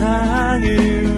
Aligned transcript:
세상을 0.00 1.09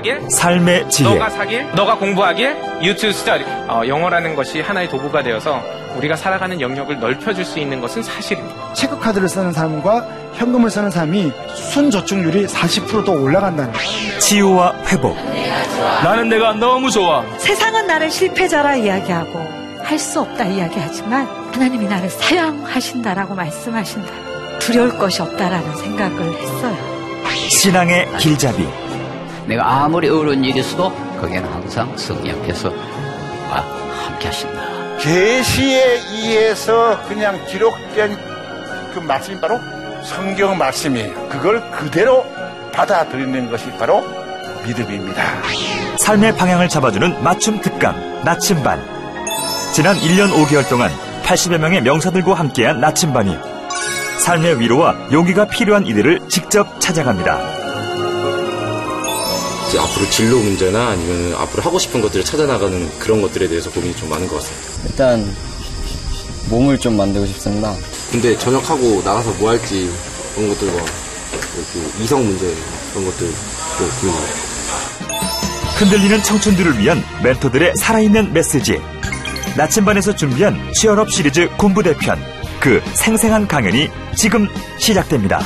하길, 0.00 0.30
삶의 0.30 0.88
지혜, 0.88 1.08
너가 1.12 1.28
사길, 1.28 1.66
너가 1.74 1.98
공부하길, 1.98 2.56
유튜브 2.82 3.12
스타디. 3.12 3.44
어, 3.68 3.82
영어라는 3.86 4.34
것이 4.34 4.60
하나의 4.62 4.88
도구가 4.88 5.22
되어서 5.22 5.60
우리가 5.96 6.16
살아가는 6.16 6.58
영역을 6.58 6.98
넓혀줄 6.98 7.44
수 7.44 7.58
있는 7.58 7.80
것은 7.82 8.02
사실입니다. 8.02 8.72
체크카드를 8.72 9.28
쓰는 9.28 9.52
사람과 9.52 10.06
현금을 10.34 10.70
쓰는 10.70 10.90
사람이 10.90 11.30
순저축률이 11.54 12.46
40%더 12.46 13.12
올라간다는. 13.12 13.72
치유와 14.18 14.74
회복. 14.86 15.16
나는 16.02 16.30
내가 16.30 16.54
너무 16.54 16.90
좋아. 16.90 17.22
세상은 17.38 17.86
나를 17.86 18.10
실패자라 18.10 18.76
이야기하고 18.76 19.38
할 19.82 19.98
수 19.98 20.20
없다 20.20 20.44
이야기하지만 20.44 21.26
하나님이 21.52 21.86
나를 21.86 22.08
사랑하신다라고 22.08 23.34
말씀하신다. 23.34 24.08
두려울 24.60 24.96
것이 24.96 25.20
없다라는 25.20 25.76
생각을 25.76 26.32
했어요. 26.34 26.76
신앙의 27.50 28.08
길잡이. 28.18 28.66
내가 29.50 29.82
아무리 29.82 30.08
어려운 30.08 30.44
일이 30.44 30.60
있어도 30.60 30.92
거기에는 31.20 31.52
항상 31.52 31.96
성령께서 31.96 32.72
함께 33.50 34.28
하신다. 34.28 34.62
계시에 35.00 36.00
의해서 36.12 37.02
그냥 37.08 37.44
기록된 37.46 38.16
그 38.94 39.00
말씀이 39.00 39.40
바로 39.40 39.58
성경 40.04 40.56
말씀이에요. 40.56 41.28
그걸 41.28 41.68
그대로 41.72 42.24
받아들이는 42.72 43.50
것이 43.50 43.68
바로 43.72 44.04
믿음입니다. 44.64 45.20
삶의 45.98 46.36
방향을 46.36 46.68
잡아주는 46.68 47.22
맞춤 47.24 47.60
특강 47.60 48.22
나침반. 48.24 48.80
지난 49.72 49.96
1년 49.96 50.30
5개월 50.32 50.68
동안 50.68 50.92
80여 51.24 51.58
명의 51.58 51.82
명사들과 51.82 52.34
함께한 52.34 52.80
나침반이 52.80 53.36
삶의 54.20 54.60
위로와 54.60 54.94
용기가 55.12 55.46
필요한 55.46 55.86
이들을 55.86 56.28
직접 56.28 56.80
찾아갑니다. 56.80 57.59
앞으로 59.78 60.08
진로 60.10 60.38
문제나 60.38 60.88
아니면 60.88 61.34
앞으로 61.34 61.62
하고 61.62 61.78
싶은 61.78 62.00
것들을 62.00 62.24
찾아나가는 62.24 62.98
그런 62.98 63.22
것들에 63.22 63.48
대해서 63.48 63.70
고민이 63.70 63.94
좀 63.96 64.08
많은 64.08 64.26
것 64.28 64.36
같습니다. 64.36 64.88
일단 64.88 65.36
몸을 66.48 66.78
좀 66.78 66.96
만들고 66.96 67.26
싶습니다. 67.28 67.74
근데 68.10 68.36
전역하고 68.38 69.02
나가서 69.04 69.32
뭐 69.38 69.50
할지 69.50 69.90
그런 70.34 70.48
것들과 70.50 70.84
그 71.72 71.92
이성 72.02 72.24
문제 72.24 72.52
그런 72.92 73.06
것들 73.06 73.28
또 73.78 73.84
고민합니다. 74.00 74.50
흔들리는 75.78 76.22
청춘들을 76.22 76.78
위한 76.78 77.02
멘토들의 77.22 77.74
살아있는 77.76 78.32
메시지. 78.32 78.80
나침반에서 79.56 80.14
준비한 80.14 80.72
취업업 80.74 81.10
시리즈 81.10 81.48
군부대편. 81.56 82.18
그 82.60 82.82
생생한 82.94 83.48
강연이 83.48 83.88
지금 84.14 84.46
시작됩니다. 84.78 85.40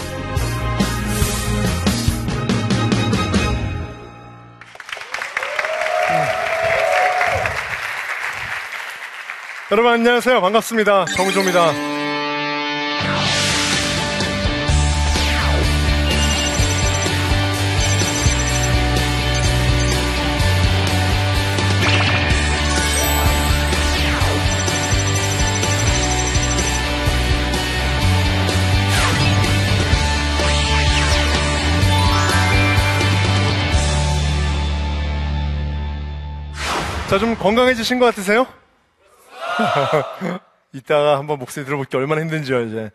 여러분 9.75 9.91
안녕하세요. 9.93 10.41
반갑습니다. 10.41 11.05
정우조입니다. 11.17 11.73
자, 37.11 37.19
좀 37.19 37.35
건강해지신 37.35 37.99
것 37.99 38.05
같으세요? 38.05 38.47
이따가 40.73 41.19
한번 41.19 41.39
목소리 41.39 41.65
들어볼게 41.65 41.97
얼마나 41.97 42.21
힘든지요, 42.23 42.63
이제. 42.63 42.91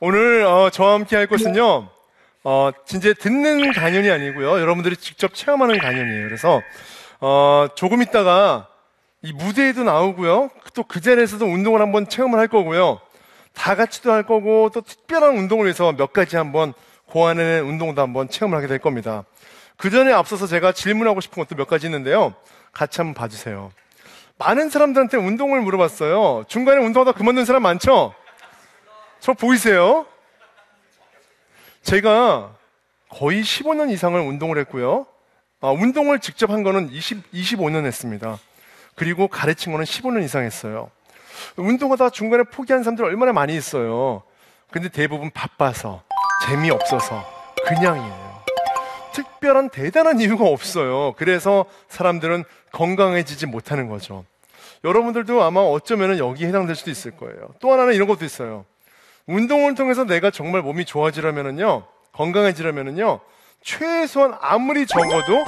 오늘, 0.00 0.44
어, 0.44 0.70
저와 0.70 0.94
함께 0.94 1.16
할 1.16 1.26
것은요, 1.26 1.88
어, 2.44 2.70
진짜 2.86 3.12
듣는 3.12 3.72
강연이 3.72 4.10
아니고요. 4.10 4.60
여러분들이 4.60 4.96
직접 4.96 5.34
체험하는 5.34 5.78
강연이에요. 5.78 6.24
그래서, 6.26 6.62
어, 7.20 7.66
조금 7.74 8.02
있다가 8.02 8.68
이 9.22 9.32
무대에도 9.32 9.82
나오고요. 9.82 10.50
또 10.74 10.84
그 10.84 11.00
자리에서도 11.00 11.44
운동을 11.44 11.80
한번 11.80 12.08
체험을 12.08 12.38
할 12.38 12.46
거고요. 12.46 13.00
다 13.52 13.74
같이도 13.74 14.12
할 14.12 14.22
거고, 14.22 14.70
또 14.72 14.80
특별한 14.80 15.36
운동을 15.36 15.64
위해서 15.64 15.92
몇 15.92 16.12
가지 16.12 16.36
한번 16.36 16.72
고안해낸 17.06 17.64
운동도 17.64 18.00
한번 18.00 18.28
체험을 18.28 18.56
하게 18.56 18.68
될 18.68 18.78
겁니다. 18.78 19.24
그 19.76 19.90
전에 19.90 20.12
앞서서 20.12 20.46
제가 20.46 20.72
질문하고 20.72 21.20
싶은 21.20 21.42
것도 21.42 21.56
몇 21.56 21.66
가지 21.66 21.86
있는데요. 21.86 22.34
같이 22.72 23.00
한번 23.00 23.14
봐주세요. 23.14 23.72
많은 24.38 24.70
사람들한테 24.70 25.16
운동을 25.16 25.60
물어봤어요. 25.62 26.44
중간에 26.46 26.82
운동하다 26.84 27.12
그만둔 27.12 27.44
사람 27.44 27.62
많죠? 27.62 28.14
저 29.20 29.34
보이세요? 29.34 30.06
제가 31.82 32.54
거의 33.08 33.42
15년 33.42 33.90
이상을 33.90 34.18
운동을 34.20 34.58
했고요. 34.58 35.06
아, 35.60 35.70
운동을 35.70 36.20
직접 36.20 36.50
한 36.50 36.62
거는 36.62 36.90
20, 36.90 37.32
25년 37.32 37.84
했습니다. 37.84 38.38
그리고 38.94 39.26
가르친 39.26 39.72
거는 39.72 39.84
15년 39.84 40.22
이상 40.22 40.44
했어요. 40.44 40.90
운동하다 41.56 42.10
중간에 42.10 42.44
포기한 42.44 42.82
사람들 42.84 43.04
얼마나 43.04 43.32
많이 43.32 43.56
있어요. 43.56 44.22
근데 44.70 44.88
대부분 44.88 45.30
바빠서, 45.30 46.02
재미없어서, 46.46 47.24
그냥이에요. 47.66 48.27
특별한 49.18 49.70
대단한 49.70 50.20
이유가 50.20 50.44
없어요. 50.44 51.14
그래서 51.16 51.64
사람들은 51.88 52.44
건강해지지 52.70 53.46
못하는 53.46 53.88
거죠. 53.88 54.24
여러분들도 54.84 55.42
아마 55.42 55.60
어쩌면 55.60 56.18
여기에 56.18 56.48
해당될 56.48 56.76
수도 56.76 56.92
있을 56.92 57.10
거예요. 57.16 57.52
또 57.58 57.72
하나는 57.72 57.94
이런 57.94 58.06
것도 58.06 58.24
있어요. 58.24 58.64
운동을 59.26 59.74
통해서 59.74 60.04
내가 60.04 60.30
정말 60.30 60.62
몸이 60.62 60.84
좋아지려면은요, 60.84 61.84
건강해지려면은요, 62.12 63.20
최소한 63.60 64.36
아무리 64.40 64.86
적어도 64.86 65.44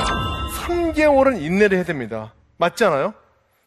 3개월은 0.67 1.41
인내를 1.41 1.79
해야 1.79 1.85
됩니다. 1.85 2.35
맞지 2.57 2.85
않아요? 2.87 3.15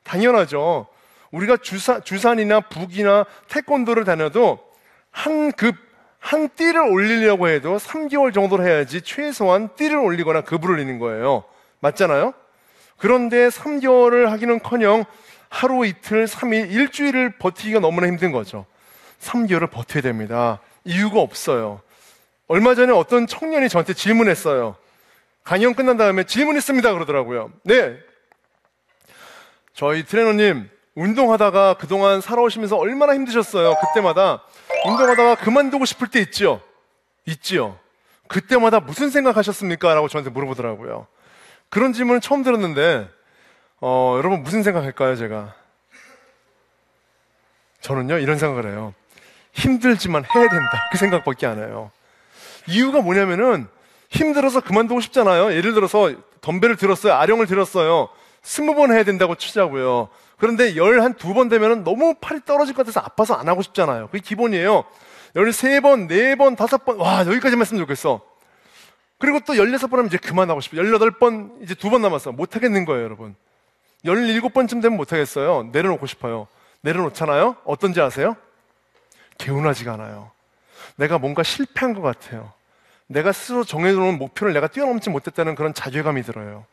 당연하죠. 0.03 0.87
우리가 1.31 1.57
주사, 1.57 2.01
주산이나 2.01 2.59
북이나 2.59 3.25
태권도를 3.47 4.03
다녀도 4.03 4.59
한 5.11 5.53
급, 5.53 5.75
한 6.23 6.47
띠를 6.55 6.79
올리려고 6.79 7.49
해도 7.49 7.75
3개월 7.75 8.33
정도를 8.33 8.65
해야지 8.65 9.01
최소한 9.01 9.67
띠를 9.75 9.97
올리거나 9.97 10.41
급을 10.41 10.71
올리는 10.71 10.97
거예요. 10.97 11.43
맞잖아요? 11.81 12.33
그런데 12.97 13.49
3개월을 13.49 14.27
하기는 14.27 14.61
커녕 14.61 15.03
하루 15.49 15.85
이틀, 15.85 16.23
3일, 16.23 16.71
일주일을 16.71 17.37
버티기가 17.39 17.81
너무나 17.81 18.07
힘든 18.07 18.31
거죠. 18.31 18.65
3개월을 19.19 19.69
버텨야 19.69 20.01
됩니다. 20.01 20.61
이유가 20.85 21.19
없어요. 21.19 21.81
얼마 22.47 22.73
전에 22.73 22.93
어떤 22.93 23.27
청년이 23.27 23.67
저한테 23.67 23.93
질문했어요. 23.93 24.77
강연 25.43 25.75
끝난 25.75 25.97
다음에 25.97 26.23
질문 26.23 26.55
있습니다. 26.55 26.93
그러더라고요. 26.93 27.51
네. 27.63 27.97
저희 29.73 30.05
트레너님, 30.05 30.69
운동하다가 30.95 31.73
그동안 31.73 32.21
살아오시면서 32.21 32.77
얼마나 32.77 33.13
힘드셨어요. 33.13 33.75
그때마다 33.81 34.41
운동하다가 34.85 35.35
그만두고 35.35 35.85
싶을 35.85 36.07
때 36.07 36.19
있지요? 36.19 36.61
있지요. 37.25 37.77
그때마다 38.27 38.79
무슨 38.79 39.09
생각하셨습니까? 39.09 39.93
라고 39.93 40.07
저한테 40.07 40.29
물어보더라고요. 40.31 41.07
그런 41.69 41.93
질문을 41.93 42.21
처음 42.21 42.43
들었는데, 42.43 43.09
어, 43.81 44.15
여러분 44.17 44.43
무슨 44.43 44.63
생각할까요, 44.63 45.15
제가? 45.15 45.53
저는요, 47.81 48.19
이런 48.19 48.37
생각을 48.37 48.71
해요. 48.71 48.93
힘들지만 49.53 50.23
해야 50.23 50.49
된다. 50.49 50.89
그 50.91 50.97
생각밖에 50.97 51.45
안 51.45 51.57
해요. 51.57 51.91
이유가 52.67 53.01
뭐냐면은, 53.01 53.67
힘들어서 54.09 54.61
그만두고 54.61 55.01
싶잖아요. 55.01 55.53
예를 55.53 55.73
들어서, 55.73 56.13
덤벨을 56.41 56.77
들었어요. 56.77 57.13
아령을 57.13 57.47
들었어요. 57.47 58.09
스무 58.43 58.75
번 58.75 58.91
해야 58.91 59.03
된다고 59.03 59.35
치자고요. 59.35 60.09
그런데 60.37 60.75
열 60.75 60.99
한 60.99 61.13
두 61.15 61.33
번 61.33 61.47
되면은 61.49 61.83
너무 61.83 62.13
팔이 62.19 62.41
떨어질 62.45 62.75
것 62.75 62.85
같아서 62.85 62.99
아파서 62.99 63.33
안 63.35 63.47
하고 63.47 63.61
싶잖아요. 63.61 64.07
그게 64.07 64.19
기본이에요. 64.19 64.83
열세 65.35 65.79
번, 65.79 66.07
네 66.07 66.35
번, 66.35 66.55
다섯 66.55 66.83
번, 66.85 66.99
와, 66.99 67.21
여기까지만 67.25 67.61
했으면 67.61 67.81
좋겠어. 67.83 68.21
그리고 69.17 69.39
또 69.39 69.57
열여섯 69.57 69.89
번 69.89 69.99
하면 69.99 70.07
이제 70.09 70.17
그만하고 70.17 70.59
싶어. 70.61 70.77
열여덟 70.77 71.11
번, 71.11 71.57
이제 71.63 71.73
두 71.73 71.89
번 71.89 72.01
남았어. 72.01 72.31
못 72.33 72.55
하겠는 72.55 72.85
거예요, 72.85 73.03
여러분. 73.03 73.35
열일곱 74.05 74.53
번쯤 74.53 74.81
되면 74.81 74.97
못 74.97 75.13
하겠어요. 75.13 75.69
내려놓고 75.71 76.05
싶어요. 76.07 76.47
내려놓잖아요? 76.81 77.55
어떤지 77.63 78.01
아세요? 78.01 78.35
개운하지가 79.37 79.93
않아요. 79.93 80.29
내가 80.97 81.17
뭔가 81.17 81.41
실패한 81.41 81.93
것 81.93 82.01
같아요. 82.01 82.51
내가 83.07 83.31
스스로 83.31 83.63
정해놓은 83.63 84.17
목표를 84.17 84.53
내가 84.53 84.67
뛰어넘지 84.67 85.09
못했다는 85.09 85.55
그런 85.55 85.73
자괴감이 85.73 86.21
들어요. 86.23 86.65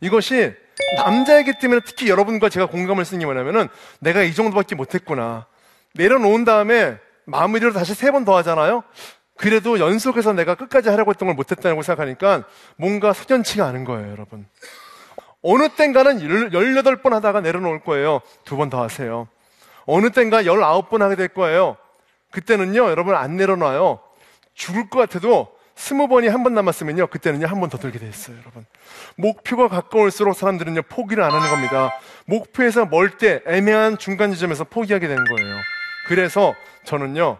이것이 0.00 0.54
남자이기 0.96 1.58
때문에 1.58 1.80
특히 1.84 2.08
여러분과 2.08 2.48
제가 2.48 2.66
공감을 2.66 3.04
쓰는 3.04 3.20
게 3.20 3.26
뭐냐면은 3.26 3.68
내가 3.98 4.22
이 4.22 4.34
정도밖에 4.34 4.74
못했구나. 4.74 5.46
내려놓은 5.94 6.44
다음에 6.44 6.98
마무리로 7.24 7.72
다시 7.72 7.94
세 7.94 8.10
번 8.10 8.24
더 8.24 8.36
하잖아요? 8.36 8.84
그래도 9.36 9.78
연속해서 9.80 10.32
내가 10.32 10.54
끝까지 10.54 10.88
하려고 10.88 11.10
했던 11.10 11.26
걸 11.26 11.34
못했다고 11.34 11.82
생각하니까 11.82 12.44
뭔가 12.76 13.12
석연치가 13.12 13.66
않은 13.66 13.84
거예요, 13.84 14.10
여러분. 14.10 14.46
어느 15.42 15.68
땐가는 15.68 16.20
18번 16.20 17.10
하다가 17.10 17.40
내려놓을 17.40 17.80
거예요. 17.80 18.20
두 18.44 18.56
번 18.56 18.70
더 18.70 18.82
하세요. 18.82 19.28
어느 19.86 20.10
땐가 20.10 20.42
19번 20.42 21.00
하게 21.00 21.16
될 21.16 21.28
거예요. 21.28 21.76
그때는요, 22.30 22.88
여러분 22.90 23.14
안 23.14 23.36
내려놔요. 23.36 24.00
죽을 24.54 24.88
것 24.88 24.98
같아도 25.00 25.54
스무 25.76 26.08
번이 26.08 26.26
한 26.28 26.42
번 26.42 26.54
남았으면요, 26.54 27.06
그때는요, 27.08 27.46
한 27.46 27.60
번 27.60 27.68
더 27.70 27.78
들게 27.78 27.98
돼 27.98 28.08
있어요, 28.08 28.36
여러분. 28.40 28.64
목표가 29.16 29.68
가까울수록 29.68 30.34
사람들은요, 30.34 30.82
포기를 30.82 31.22
안 31.22 31.30
하는 31.32 31.48
겁니다. 31.50 31.92
목표에서 32.24 32.86
멀 32.86 33.18
때 33.18 33.42
애매한 33.46 33.98
중간 33.98 34.32
지점에서 34.32 34.64
포기하게 34.64 35.06
되는 35.06 35.22
거예요. 35.24 35.56
그래서 36.08 36.54
저는요, 36.84 37.38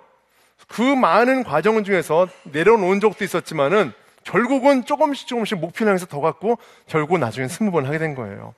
그 0.68 0.82
많은 0.82 1.44
과정 1.44 1.82
중에서 1.82 2.28
내려놓은 2.44 3.00
적도 3.00 3.24
있었지만은 3.24 3.92
결국은 4.24 4.84
조금씩 4.84 5.28
조금씩 5.28 5.58
목표를 5.58 5.90
향해서 5.90 6.06
더 6.06 6.20
갖고 6.20 6.58
결국 6.86 7.18
나중에 7.18 7.48
스무 7.48 7.70
번 7.70 7.86
하게 7.86 7.98
된 7.98 8.14
거예요. 8.14 8.54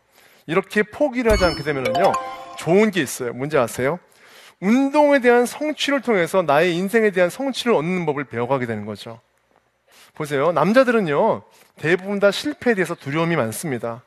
이렇게 0.46 0.82
포기를 0.82 1.30
하지 1.30 1.44
않게 1.44 1.62
되면은요, 1.62 2.12
좋은 2.56 2.90
게 2.90 3.00
있어요. 3.02 3.32
뭔지 3.32 3.56
아세요? 3.58 3.98
운동에 4.60 5.20
대한 5.20 5.46
성취를 5.46 6.00
통해서 6.00 6.42
나의 6.42 6.74
인생에 6.74 7.10
대한 7.10 7.30
성취를 7.30 7.74
얻는 7.74 8.06
법을 8.06 8.24
배워가게 8.24 8.66
되는 8.66 8.86
거죠. 8.86 9.20
보세요. 10.18 10.50
남자들은요, 10.50 11.42
대부분 11.76 12.18
다 12.18 12.32
실패에 12.32 12.74
대해서 12.74 12.96
두려움이 12.96 13.36
많습니다. 13.36 14.02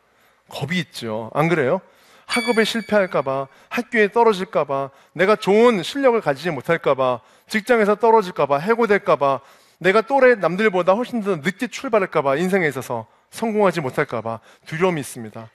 겁이 0.50 0.78
있죠. 0.80 1.32
안 1.34 1.48
그래요? 1.48 1.80
학업에 2.26 2.66
실패할까봐, 2.66 3.48
학교에 3.70 4.10
떨어질까봐, 4.12 4.90
내가 5.14 5.36
좋은 5.38 5.82
실력을 5.84 6.20
가지지 6.20 6.50
못할까봐, 6.52 7.22
직장에서 7.48 7.96
떨어질까봐, 7.96 8.58
해고될까봐, 8.58 9.40
내가 9.80 10.02
또래 10.02 10.36
남들보다 10.36 10.94
훨씬 10.94 11.22
더 11.24 11.38
늦게 11.38 11.68
출발할까봐, 11.68 12.36
인생에 12.36 12.68
있어서 12.68 13.08
성공하지 13.32 13.80
못할까봐 13.82 14.40
두려움이 14.68 15.00
있습니다. 15.00 15.50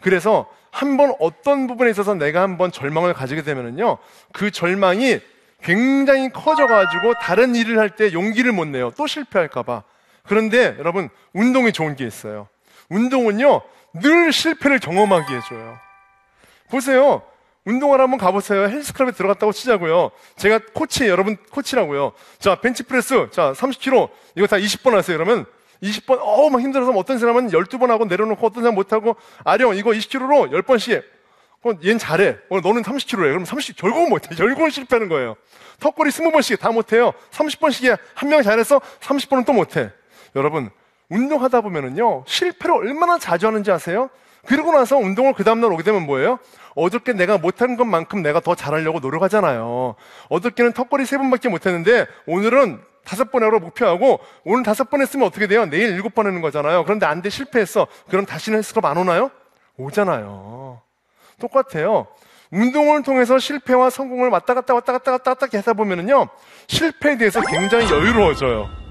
그래서 0.00 0.48
한 0.70 0.96
번 0.96 1.14
어떤 1.18 1.66
부분에 1.66 1.90
있어서 1.90 2.14
내가 2.14 2.42
한 2.42 2.56
번 2.58 2.70
절망을 2.70 3.12
가지게 3.12 3.42
되면은요, 3.42 3.98
그 4.32 4.50
절망이 4.52 5.18
굉장히 5.62 6.30
커져가지고 6.30 7.14
다른 7.14 7.54
일을 7.56 7.78
할 7.78 7.90
때 7.96 8.12
용기를 8.12 8.52
못 8.52 8.66
내요. 8.68 8.92
또 8.96 9.06
실패할까봐. 9.08 9.82
그런데 10.28 10.76
여러분, 10.78 11.08
운동이 11.32 11.72
좋은 11.72 11.96
게 11.96 12.06
있어요. 12.06 12.48
운동은요, 12.88 13.62
늘 14.02 14.32
실패를 14.32 14.78
경험하게 14.78 15.34
해줘요. 15.36 15.78
보세요. 16.70 17.22
운동을 17.64 18.00
한번 18.00 18.18
가보세요. 18.18 18.68
헬스클럽에 18.68 19.12
들어갔다고 19.12 19.52
치자고요. 19.52 20.10
제가 20.36 20.60
코치, 20.72 21.08
여러분 21.08 21.36
코치라고요. 21.50 22.12
자, 22.38 22.56
벤치프레스, 22.56 23.30
자, 23.32 23.52
30kg, 23.52 24.08
이거 24.36 24.46
다 24.46 24.56
20번 24.56 24.92
하세요. 24.92 25.16
그러면 25.18 25.46
20번, 25.82 26.18
어우, 26.20 26.48
막 26.50 26.60
힘들어서 26.60 26.92
어떤 26.92 27.18
사람은 27.18 27.48
12번 27.48 27.88
하고 27.88 28.04
내려놓고 28.04 28.46
어떤 28.46 28.62
사람 28.62 28.74
못하고, 28.76 29.16
아령, 29.44 29.76
이거 29.76 29.90
20kg로 29.90 30.50
10번씩. 30.62 31.02
어, 31.64 31.70
얜 31.70 31.98
잘해. 31.98 32.36
어, 32.50 32.60
너는 32.60 32.82
30kg래. 32.82 33.30
그럼 33.30 33.44
30, 33.44 33.76
결국은 33.76 34.10
못해. 34.10 34.32
결국은 34.36 34.70
실패하는 34.70 35.08
거예요. 35.08 35.34
턱걸이 35.80 36.10
20번씩 36.10 36.60
다 36.60 36.70
못해요. 36.70 37.12
30번씩에 37.32 37.98
한 38.14 38.28
명 38.28 38.42
잘해서 38.42 38.80
30번은 39.00 39.44
또 39.44 39.52
못해. 39.52 39.90
여러분, 40.36 40.70
운동하다 41.08 41.62
보면은요, 41.62 42.24
실패를 42.26 42.76
얼마나 42.76 43.18
자주 43.18 43.46
하는지 43.46 43.70
아세요? 43.72 44.10
그러고 44.46 44.72
나서 44.72 44.96
운동을 44.96 45.32
그 45.32 45.42
다음날 45.42 45.72
오게 45.72 45.82
되면 45.82 46.06
뭐예요? 46.06 46.38
어저께 46.76 47.14
내가 47.14 47.38
못한 47.38 47.76
것만큼 47.76 48.22
내가 48.22 48.38
더 48.38 48.54
잘하려고 48.54 49.00
노력하잖아요. 49.00 49.96
어저께는 50.28 50.72
턱걸이 50.72 51.04
세 51.04 51.16
번밖에 51.18 51.48
못했는데 51.48 52.06
오늘은 52.26 52.80
다섯 53.04 53.30
번 53.32 53.42
하러 53.42 53.58
목표하고 53.58 54.20
오늘 54.44 54.62
다섯 54.62 54.90
번 54.90 55.00
했으면 55.00 55.26
어떻게 55.26 55.46
돼요? 55.46 55.64
내일 55.66 55.88
일곱 55.90 56.14
번 56.14 56.26
하는 56.26 56.40
거잖아요. 56.42 56.84
그런데 56.84 57.06
안 57.06 57.22
돼 57.22 57.30
실패했어. 57.30 57.86
그럼 58.08 58.24
다시는 58.26 58.58
헬스클럽 58.58 58.84
안 58.84 58.96
오나요? 58.98 59.30
오잖아요. 59.78 60.80
똑같아요. 61.40 62.06
운동을 62.52 63.02
통해서 63.02 63.38
실패와 63.38 63.90
성공을 63.90 64.28
왔다 64.28 64.54
갔다 64.54 64.74
왔다 64.74 64.92
갔다 64.92 65.10
왔다 65.12 65.34
갔다 65.34 65.58
하다 65.58 65.72
보면은요 65.72 66.28
실패에 66.68 67.16
대해서 67.16 67.40
굉장히 67.40 67.90
여유로워져요. 67.90 68.85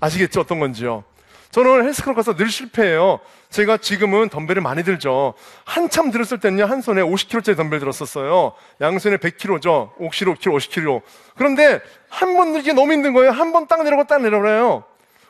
아시겠죠? 0.00 0.40
어떤 0.40 0.58
건지요? 0.60 1.04
저는 1.50 1.84
헬스클럽 1.84 2.14
가서 2.14 2.36
늘 2.36 2.48
실패해요. 2.48 3.18
제가 3.48 3.78
지금은 3.78 4.28
덤벨을 4.28 4.60
많이 4.62 4.84
들죠. 4.84 5.34
한참 5.64 6.12
들었을 6.12 6.38
때는요, 6.38 6.64
한 6.64 6.80
손에 6.80 7.02
50kg짜리 7.02 7.56
덤벨 7.56 7.80
들었었어요. 7.80 8.52
양손에 8.80 9.16
100kg죠. 9.16 9.96
50kg, 9.98 10.36
50kg, 10.36 10.56
50kg. 10.56 11.02
그런데 11.36 11.80
한 12.08 12.36
번 12.36 12.52
들기 12.52 12.72
너무 12.72 12.92
힘든 12.92 13.12
거예요. 13.12 13.32
한 13.32 13.52
번 13.52 13.66
딱 13.66 13.82
내려고 13.82 14.04
딱 14.04 14.22
내려버려요. 14.22 14.84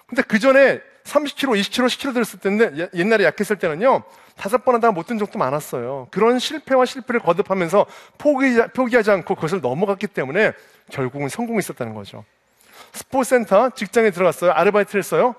근데 0.06 0.20
그 0.22 0.38
전에 0.38 0.80
30kg, 1.04 1.58
20kg, 1.58 1.86
10kg 1.86 2.12
들었을 2.12 2.38
때인데, 2.40 2.88
옛날에 2.94 3.24
약했을 3.24 3.56
때는요, 3.58 4.02
다섯 4.36 4.62
번 4.64 4.74
하다가 4.74 4.92
못 4.92 5.06
든 5.06 5.16
적도 5.18 5.38
많았어요. 5.38 6.08
그런 6.10 6.38
실패와 6.38 6.84
실패를 6.84 7.20
거듭하면서 7.22 7.86
포기, 8.18 8.58
포기하지 8.74 9.10
않고 9.10 9.34
그것을 9.36 9.62
넘어갔기 9.62 10.06
때문에 10.08 10.52
결국은 10.90 11.30
성공했었다는 11.30 11.94
거죠. 11.94 12.24
스포츠센터 12.92 13.70
직장에 13.70 14.10
들어갔어요. 14.10 14.52
아르바이트를 14.52 14.98
했어요. 15.00 15.34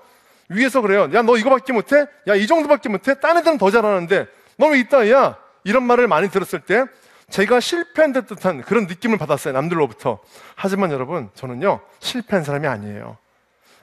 위에서 0.48 0.80
그래요. 0.80 1.08
야, 1.14 1.22
너 1.22 1.36
이거밖에 1.36 1.72
못해? 1.72 2.06
야, 2.28 2.34
이 2.34 2.46
정도밖에 2.46 2.88
못해? 2.88 3.18
딴 3.20 3.38
애들은 3.38 3.58
더 3.58 3.70
잘하는데, 3.70 4.26
너왜 4.56 4.78
있다, 4.80 5.08
야? 5.10 5.36
이런 5.64 5.82
말을 5.84 6.08
많이 6.08 6.28
들었을 6.28 6.60
때, 6.60 6.84
제가 7.30 7.60
실패한 7.60 8.12
듯한 8.12 8.60
그런 8.62 8.86
느낌을 8.86 9.16
받았어요. 9.16 9.54
남들로부터. 9.54 10.18
하지만 10.54 10.90
여러분, 10.90 11.30
저는요, 11.34 11.80
실패한 12.00 12.44
사람이 12.44 12.66
아니에요. 12.66 13.16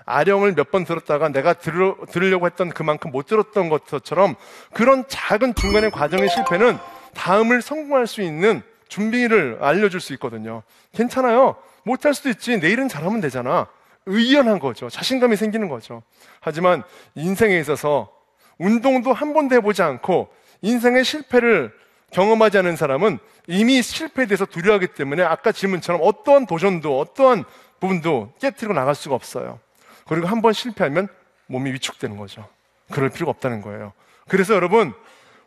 아령을 0.06 0.54
몇 0.56 0.72
번 0.72 0.86
들었다가 0.86 1.30
내가 1.30 1.54
들으, 1.54 1.96
들으려고 2.12 2.46
했던 2.46 2.70
그만큼 2.70 3.12
못 3.12 3.26
들었던 3.28 3.70
것처럼 3.70 4.36
그런 4.74 5.06
작은 5.08 5.56
중간의 5.56 5.92
과정의 5.92 6.30
실패는 6.30 6.78
다음을 7.16 7.62
성공할 7.62 8.06
수 8.08 8.22
있는 8.22 8.62
준비를 8.88 9.60
알려줄 9.62 10.00
수 10.02 10.14
있거든요. 10.14 10.64
괜찮아요. 10.94 11.56
못할 11.84 12.14
수도 12.14 12.30
있지. 12.30 12.58
내일은 12.58 12.88
잘하면 12.88 13.22
되잖아. 13.22 13.68
의연한 14.06 14.60
거죠. 14.60 14.90
자신감이 14.90 15.36
생기는 15.36 15.68
거죠. 15.70 16.02
하지만 16.40 16.84
인생에 17.16 17.60
있어서 17.60 18.12
운동도 18.58 19.14
한 19.14 19.34
번도 19.34 19.56
해보지 19.56 19.82
않고 19.82 20.30
인생의 20.62 21.04
실패를 21.06 21.72
경험하지 22.12 22.58
않은 22.60 22.76
사람은 22.76 23.20
이미 23.48 23.82
실패에 23.82 24.26
대해서 24.26 24.46
두려워하기 24.46 24.88
때문에 24.88 25.24
아까 25.24 25.52
질문처럼 25.52 26.02
어떠한 26.04 26.48
도전도 26.48 27.00
어떠한 27.00 27.44
부분도 27.80 28.34
깨뜨리고 28.40 28.74
나갈 28.74 28.96
수가 28.96 29.16
없어요. 29.16 29.60
그리고 30.08 30.28
한 30.28 30.42
번 30.42 30.54
실패하면 30.54 31.08
몸이 31.48 31.72
위축되는 31.74 32.18
거죠. 32.18 32.48
그럴 32.92 33.10
필요가 33.10 33.30
없다는 33.32 33.62
거예요. 33.62 33.94
그래서 34.28 34.56
여러분, 34.56 34.94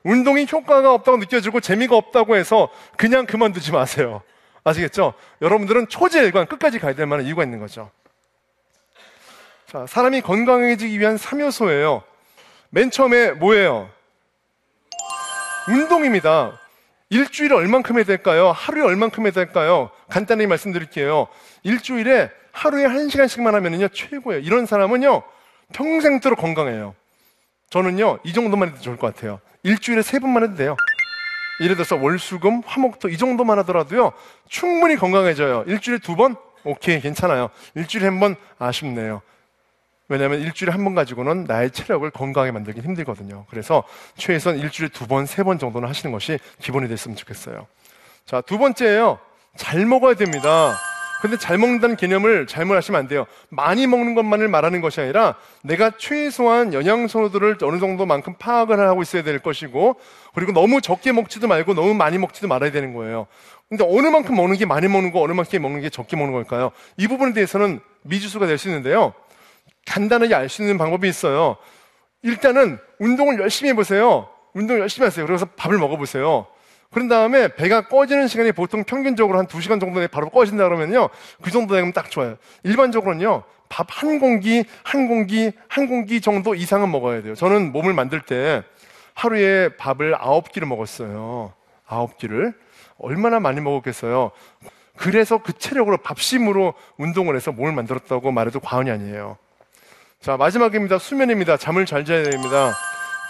운동이 0.05 0.47
효과가 0.51 0.93
없다고 0.95 1.19
느껴지고 1.19 1.61
재미가 1.61 1.97
없다고 1.97 2.37
해서 2.37 2.69
그냥 2.97 3.27
그만두지 3.27 3.73
마세요. 3.73 4.23
아시겠죠? 4.65 5.15
여러분들은 5.41 5.89
초제일관 5.89 6.47
끝까지 6.47 6.79
가야 6.79 6.95
될 6.95 7.07
만한 7.07 7.27
이유가 7.27 7.43
있는 7.43 7.59
거죠. 7.59 7.91
자, 9.67 9.87
사람이 9.87 10.21
건강해지기 10.21 10.99
위한 11.01 11.17
3요소예요. 11.17 12.03
맨 12.71 12.91
처음에 12.91 13.33
뭐예요? 13.33 13.91
운동입니다. 15.69 16.59
일주일에 17.11 17.55
얼만큼 17.55 17.97
해야 17.97 18.05
될까요? 18.05 18.53
하루에 18.53 18.83
얼만큼 18.83 19.25
해야 19.25 19.33
될까요? 19.33 19.91
간단히 20.09 20.47
말씀드릴게요. 20.47 21.29
일주일에 21.63 22.31
하루에 22.53 22.87
한 22.87 23.09
시간씩만 23.09 23.55
하면요 23.55 23.89
최고예요. 23.89 24.41
이런 24.41 24.67
사람은요 24.67 25.23
평생도록 25.75 26.39
건강해요. 26.39 26.95
저는요 27.71 28.19
이 28.25 28.33
정도만 28.33 28.69
해도 28.69 28.81
좋을 28.81 28.97
것 28.97 29.15
같아요. 29.15 29.41
일주일에 29.63 30.03
세 30.03 30.19
번만 30.19 30.43
해도 30.45 30.55
돼요. 30.55 30.77
예를 31.61 31.77
들어서 31.77 31.97
월수금, 31.97 32.63
화목토 32.65 33.09
이 33.09 33.17
정도만 33.19 33.59
하더라도요 33.61 34.13
충분히 34.49 34.97
건강해져요. 34.97 35.65
일주일에 35.67 35.99
두 35.99 36.17
번? 36.17 36.37
오케이 36.65 37.01
괜찮아요. 37.01 37.51
일주일에 37.75 38.07
한 38.07 38.21
번 38.21 38.37
아쉽네요. 38.59 39.21
왜냐하면 40.09 40.41
일주일에 40.41 40.73
한 40.73 40.85
번 40.85 40.95
가지고는 40.95 41.45
나의 41.45 41.71
체력을 41.71 42.09
건강하게 42.11 42.53
만들기 42.53 42.81
힘들거든요. 42.81 43.47
그래서 43.51 43.83
최소한 44.17 44.59
일주일에 44.59 44.91
두 44.91 45.07
번, 45.07 45.27
세 45.27 45.43
번 45.43 45.59
정도는 45.59 45.89
하시는 45.89 46.13
것이 46.13 46.39
기본이 46.61 46.89
됐으면 46.89 47.17
좋겠어요. 47.17 47.67
자, 48.27 48.41
두 48.41 48.59
번째예요. 48.59 49.19
잘 49.57 49.85
먹어야 49.87 50.15
됩니다. 50.15 50.77
근데 51.23 51.37
잘 51.37 51.57
먹는다는 51.57 51.95
개념을 51.95 52.49
잘못 52.49 52.75
하시면 52.75 52.99
안 52.99 53.07
돼요. 53.07 53.27
많이 53.49 53.87
먹는 53.87 54.17
것만을 54.17 54.49
말하는 54.49 54.81
것이 54.81 55.01
아니라 55.01 55.37
내가 55.63 55.93
최소한 55.97 56.75
영양소들을 56.75 57.59
어느 57.63 57.79
정도만큼 57.79 58.35
파악을 58.41 58.81
하고 58.81 59.03
있어야 59.03 59.23
될 59.23 59.39
것이고 59.39 59.95
그리고 60.35 60.51
너무 60.51 60.81
적게 60.81 61.13
먹지도 61.13 61.47
말고 61.47 61.75
너무 61.75 61.95
많이 61.95 62.19
먹지도 62.19 62.49
말아야 62.49 62.73
되는 62.73 62.93
거예요. 62.93 63.29
근데 63.69 63.85
어느 63.89 64.09
만큼 64.09 64.35
먹는 64.35 64.57
게 64.57 64.67
많이 64.67 64.89
먹는 64.89 65.13
거, 65.13 65.21
어느 65.21 65.31
만큼 65.31 65.63
먹는 65.63 65.81
게 65.81 65.91
적게 65.91 66.17
먹는 66.17 66.33
걸까요? 66.33 66.73
이 66.97 67.07
부분에 67.07 67.33
대해서는 67.35 67.79
미지수가 68.03 68.47
될 68.49 68.59
수 68.59 68.69
있는데요. 68.69 69.15
간단하게 69.87 70.35
알 70.35 70.49
수 70.49 70.63
있는 70.63 70.77
방법이 70.77 71.09
있어요. 71.09 71.57
일단은 72.23 72.79
운동을 72.99 73.39
열심히 73.39 73.71
해보세요. 73.71 74.29
운동 74.55 74.81
열심히 74.81 75.05
하세요. 75.05 75.25
그래서 75.25 75.47
밥을 75.47 75.79
먹어보세요. 75.79 76.49
그런 76.93 77.09
다음에 77.09 77.49
배가 77.55 77.89
꺼지는 77.89 78.29
시간이 78.29 78.53
보통 78.53 78.85
평균적으로 78.85 79.39
한 79.39 79.47
2시간 79.47 79.81
정도 79.81 79.99
내에 79.99 80.07
바로 80.07 80.29
꺼진다 80.29 80.65
그러면요. 80.65 81.09
그 81.41 81.51
정도 81.51 81.75
되면 81.75 81.93
딱 81.93 82.11
좋아요. 82.11 82.37
일반적으로는요. 82.63 83.43
밥 83.69 83.87
한 83.89 84.19
공기, 84.19 84.65
한 84.85 85.09
공기, 85.09 85.51
한 85.69 85.89
공기 85.89 86.21
정도 86.21 86.55
이상은 86.55 86.91
먹어야 86.91 87.23
돼요. 87.23 87.35
저는 87.35 87.73
몸을 87.73 87.95
만들 87.95 88.21
때 88.21 88.63
하루에 89.15 89.71
밥을 89.77 90.15
아홉 90.19 90.53
끼를 90.53 90.69
먹었어요. 90.69 91.55
아홉 91.87 92.19
끼를. 92.19 92.55
얼마나 92.99 93.41
많이 93.41 93.61
먹었겠어요. 93.61 94.31
그래서 94.97 95.39
그 95.39 95.55
체력으로 95.55 95.97
밥심으로 95.99 96.75
운동을 96.99 97.35
해서 97.35 97.51
몸을 97.53 97.73
만들었다고 97.73 98.31
말해도 98.31 98.61
과언이 98.61 98.91
아니에요. 98.91 99.39
자, 100.21 100.37
마지막입니다. 100.37 100.99
수면입니다. 100.99 101.57
잠을 101.57 101.87
잘 101.87 102.05
자야 102.05 102.23
됩니다. 102.25 102.75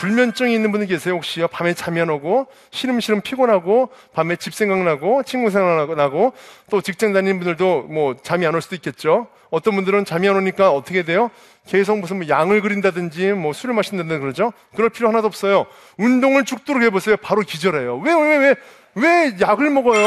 불면증이 0.07 0.53
있는 0.53 0.73
분들 0.73 0.89
계세요? 0.89 1.15
혹시요? 1.15 1.47
밤에 1.47 1.75
잠이 1.75 2.01
안 2.01 2.11
오고, 2.11 2.49
시름시름 2.73 3.21
피곤하고, 3.21 3.91
밤에 4.13 4.35
집 4.35 4.53
생각나고, 4.53 5.23
친구 5.23 5.49
생각나고, 5.49 6.33
또 6.71 6.81
직장 6.81 7.13
다니는 7.13 7.39
분들도 7.39 7.83
뭐 7.83 8.17
잠이 8.21 8.45
안 8.45 8.53
올 8.53 8.61
수도 8.61 8.75
있겠죠? 8.75 9.29
어떤 9.51 9.77
분들은 9.77 10.05
잠이 10.05 10.29
안 10.29 10.35
오니까 10.35 10.73
어떻게 10.73 11.05
돼요? 11.05 11.31
계속 11.69 12.01
무슨 12.01 12.17
뭐 12.17 12.29
양을 12.29 12.63
그린다든지, 12.63 13.31
뭐 13.35 13.53
술을 13.53 13.77
마신다든지 13.77 14.19
그러죠? 14.19 14.53
그럴 14.75 14.91
필요 14.91 15.07
하나도 15.09 15.29
없어요. 15.29 15.67
운동을 15.99 16.47
죽도록 16.47 16.83
해보세요. 16.83 17.17
바로 17.19 17.43
기절해요. 17.43 17.99
왜, 17.99 18.13
왜, 18.13 18.37
왜, 18.39 18.55
왜 18.97 19.37
약을 19.41 19.71
먹어요? 19.71 20.05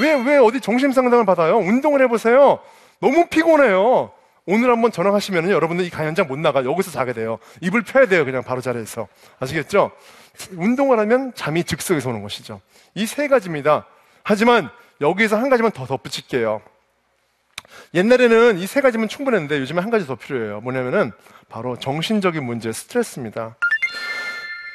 왜, 0.00 0.14
왜 0.24 0.38
어디 0.38 0.62
정신 0.62 0.92
상담을 0.92 1.26
받아요? 1.26 1.58
운동을 1.58 2.00
해보세요. 2.00 2.60
너무 2.98 3.26
피곤해요. 3.26 4.10
오늘 4.50 4.70
한번 4.70 4.90
전화하시면 4.90 5.50
여러분들 5.50 5.84
이 5.84 5.90
강연장 5.90 6.26
못 6.26 6.38
나가. 6.38 6.64
여기서 6.64 6.90
자게 6.90 7.12
돼요. 7.12 7.38
입을 7.60 7.82
펴야 7.82 8.06
돼요. 8.06 8.24
그냥 8.24 8.42
바로 8.42 8.62
자리에서. 8.62 9.06
아시겠죠? 9.40 9.90
운동을 10.52 10.98
하면 11.00 11.32
잠이 11.34 11.64
즉석에서 11.64 12.08
오는 12.08 12.22
것이죠. 12.22 12.62
이 12.94 13.04
세 13.04 13.28
가지입니다. 13.28 13.84
하지만 14.22 14.70
여기에서 15.02 15.36
한 15.36 15.50
가지만 15.50 15.70
더 15.72 15.84
덧붙일게요. 15.84 16.62
옛날에는 17.92 18.58
이 18.58 18.66
세 18.66 18.80
가지면 18.80 19.08
충분했는데 19.08 19.58
요즘에 19.60 19.82
한 19.82 19.90
가지 19.90 20.06
더 20.06 20.14
필요해요. 20.14 20.62
뭐냐면은 20.62 21.12
바로 21.50 21.76
정신적인 21.78 22.42
문제, 22.42 22.72
스트레스입니다. 22.72 23.54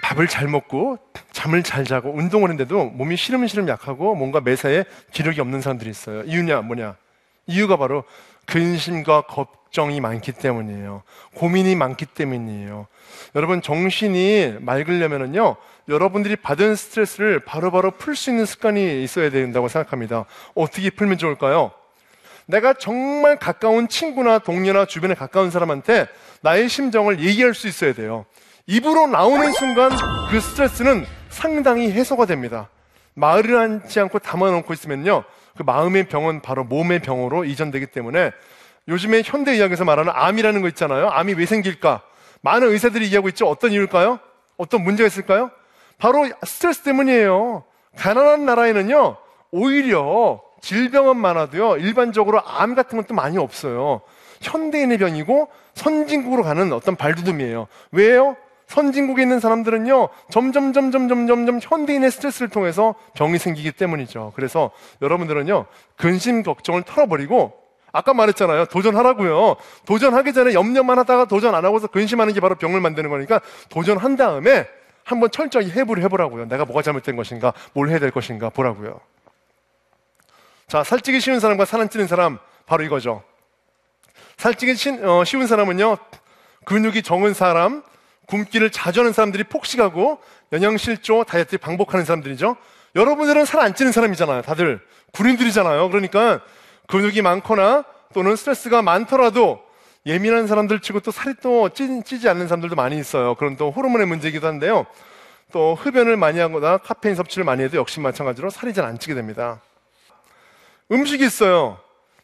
밥을 0.03 0.27
잘 0.27 0.47
먹고 0.49 0.99
잠을 1.31 1.63
잘 1.63 1.83
자고 1.83 2.11
운동을 2.13 2.51
했는데도 2.51 2.91
몸이 2.91 3.17
시름시름 3.17 3.67
약하고 3.67 4.13
뭔가 4.13 4.39
매사에 4.39 4.85
기력이 5.11 5.41
없는 5.41 5.61
사람들이 5.61 5.89
있어요. 5.89 6.21
이유냐 6.25 6.61
뭐냐? 6.61 6.95
이유가 7.47 7.75
바로 7.77 8.03
근심과 8.45 9.21
걱정이 9.21 9.99
많기 10.01 10.31
때문이에요. 10.31 11.03
고민이 11.35 11.75
많기 11.75 12.05
때문이에요. 12.05 12.87
여러분 13.35 13.61
정신이 13.61 14.57
맑으려면은요. 14.59 15.55
여러분들이 15.89 16.35
받은 16.35 16.75
스트레스를 16.75 17.39
바로바로 17.39 17.91
풀 17.91 18.15
수 18.15 18.29
있는 18.29 18.45
습관이 18.45 19.03
있어야 19.03 19.29
된다고 19.29 19.67
생각합니다. 19.67 20.25
어떻게 20.55 20.89
풀면 20.89 21.17
좋을까요? 21.17 21.71
내가 22.45 22.73
정말 22.73 23.37
가까운 23.37 23.87
친구나 23.87 24.39
동료나 24.39 24.85
주변에 24.85 25.13
가까운 25.13 25.49
사람한테 25.49 26.07
나의 26.41 26.67
심정을 26.69 27.19
얘기할 27.21 27.53
수 27.53 27.67
있어야 27.67 27.93
돼요. 27.93 28.25
입으로 28.67 29.07
나오는 29.07 29.51
순간 29.53 29.91
그 30.29 30.39
스트레스는 30.39 31.05
상당히 31.29 31.91
해소가 31.91 32.25
됩니다. 32.25 32.69
말을 33.13 33.83
하지 33.83 33.99
않고 33.99 34.19
담아놓고 34.19 34.73
있으면요. 34.73 35.23
그 35.57 35.63
마음의 35.63 36.07
병은 36.07 36.41
바로 36.41 36.63
몸의 36.63 36.99
병으로 36.99 37.45
이전되기 37.45 37.87
때문에 37.87 38.31
요즘에 38.87 39.21
현대의학에서 39.23 39.85
말하는 39.85 40.11
암이라는 40.15 40.61
거 40.61 40.67
있잖아요. 40.69 41.09
암이 41.09 41.33
왜 41.33 41.45
생길까? 41.45 42.01
많은 42.41 42.69
의사들이 42.69 43.05
얘기하고 43.05 43.29
있죠. 43.29 43.47
어떤 43.47 43.71
이유일까요? 43.71 44.19
어떤 44.57 44.83
문제가 44.83 45.07
있을까요? 45.07 45.51
바로 45.97 46.27
스트레스 46.45 46.81
때문이에요. 46.83 47.63
가난한 47.97 48.45
나라에는요, 48.45 49.17
오히려 49.51 50.41
질병은 50.61 51.17
많아도요, 51.17 51.77
일반적으로 51.77 52.41
암 52.45 52.75
같은 52.75 52.97
것도 52.97 53.13
많이 53.13 53.37
없어요. 53.37 54.01
현대인의 54.41 54.97
병이고 54.97 55.49
선진국으로 55.75 56.43
가는 56.43 56.73
어떤 56.73 56.95
발돋움이에요. 56.95 57.67
왜요? 57.91 58.35
선진국에 58.73 59.21
있는 59.21 59.39
사람들은요, 59.39 60.09
점점, 60.31 60.73
점 60.73 60.89
점, 60.89 61.07
점 61.07 61.27
점, 61.27 61.27
점 61.27 61.45
점 61.45 61.59
현대인의 61.61 62.09
스트레스를 62.09 62.49
통해서 62.49 62.95
병이 63.13 63.37
생기기 63.37 63.71
때문이죠. 63.73 64.33
그래서 64.35 64.71
여러분들은요, 65.03 65.67
근심, 65.95 66.41
걱정을 66.41 66.81
털어버리고, 66.81 67.53
아까 67.91 68.15
말했잖아요. 68.15 68.65
도전하라고요. 68.65 69.57
도전하기 69.85 70.33
전에 70.33 70.53
염려만 70.55 70.97
하다가 70.97 71.25
도전 71.25 71.53
안 71.53 71.63
하고서 71.63 71.85
근심하는 71.85 72.33
게 72.33 72.39
바로 72.39 72.55
병을 72.55 72.81
만드는 72.81 73.11
거니까 73.11 73.39
도전한 73.69 74.15
다음에 74.15 74.67
한번 75.03 75.29
철저히 75.29 75.69
해부를 75.69 76.01
해보라고요. 76.05 76.45
내가 76.45 76.65
뭐가 76.65 76.81
잘못된 76.81 77.15
것인가, 77.15 77.53
뭘 77.73 77.89
해야 77.89 77.99
될 77.99 78.09
것인가 78.09 78.49
보라고요. 78.49 78.99
자, 80.67 80.83
살찌기 80.83 81.19
쉬운 81.19 81.39
사람과 81.39 81.65
살 81.65 81.79
안 81.81 81.89
찌는 81.89 82.07
사람, 82.07 82.39
바로 82.65 82.83
이거죠. 82.83 83.21
살찌기 84.37 85.03
어, 85.03 85.23
쉬운 85.23 85.45
사람은요, 85.45 85.97
근육이 86.65 87.03
적은 87.03 87.35
사람, 87.35 87.83
굶기를 88.27 88.69
자주 88.71 89.01
하는 89.01 89.13
사람들이 89.13 89.43
폭식하고 89.45 90.19
영양실조, 90.51 91.25
다이어트 91.25 91.57
방복하는 91.57 92.05
사람들이죠. 92.05 92.55
여러분들은 92.95 93.45
살 93.45 93.61
안 93.61 93.73
찌는 93.75 93.91
사람이잖아요. 93.91 94.43
다들 94.43 94.79
군인들이잖아요. 95.13 95.89
그러니까 95.89 96.41
근육이 96.87 97.21
많거나 97.21 97.85
또는 98.13 98.35
스트레스가 98.35 98.81
많더라도 98.81 99.61
예민한 100.05 100.47
사람들 100.47 100.79
치고 100.81 100.99
또 100.99 101.11
살이 101.11 101.35
또 101.41 101.69
찌, 101.69 102.01
찌지 102.03 102.27
않는 102.29 102.47
사람들도 102.47 102.75
많이 102.75 102.97
있어요. 102.99 103.35
그런 103.35 103.55
또 103.57 103.71
호르몬의 103.71 104.05
문제이기도 104.07 104.47
한데요. 104.47 104.85
또 105.51 105.75
흡연을 105.75 106.17
많이 106.17 106.39
하거나 106.39 106.77
카페인 106.77 107.15
섭취를 107.15 107.43
많이 107.45 107.63
해도 107.63 107.77
역시 107.77 107.99
마찬가지로 107.99 108.49
살이 108.49 108.73
잘 108.73 108.85
안 108.85 108.99
찌게 108.99 109.13
됩니다. 109.15 109.61
음식이 110.91 111.23
있어요. 111.25 111.79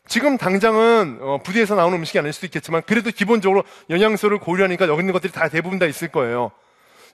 지금 0.09 0.39
당장은 0.39 1.19
어, 1.21 1.39
부대에서 1.43 1.75
나오는 1.75 1.95
음식이 1.99 2.17
아닐 2.17 2.33
수도 2.33 2.47
있겠지만 2.47 2.81
그래도 2.87 3.11
기본적으로 3.11 3.63
영양소를 3.91 4.39
고려하니까 4.39 4.87
여기 4.87 5.01
있는 5.01 5.13
것들이 5.13 5.31
다 5.31 5.47
대부분 5.49 5.77
다 5.77 5.85
있을 5.85 6.07
거예요. 6.07 6.49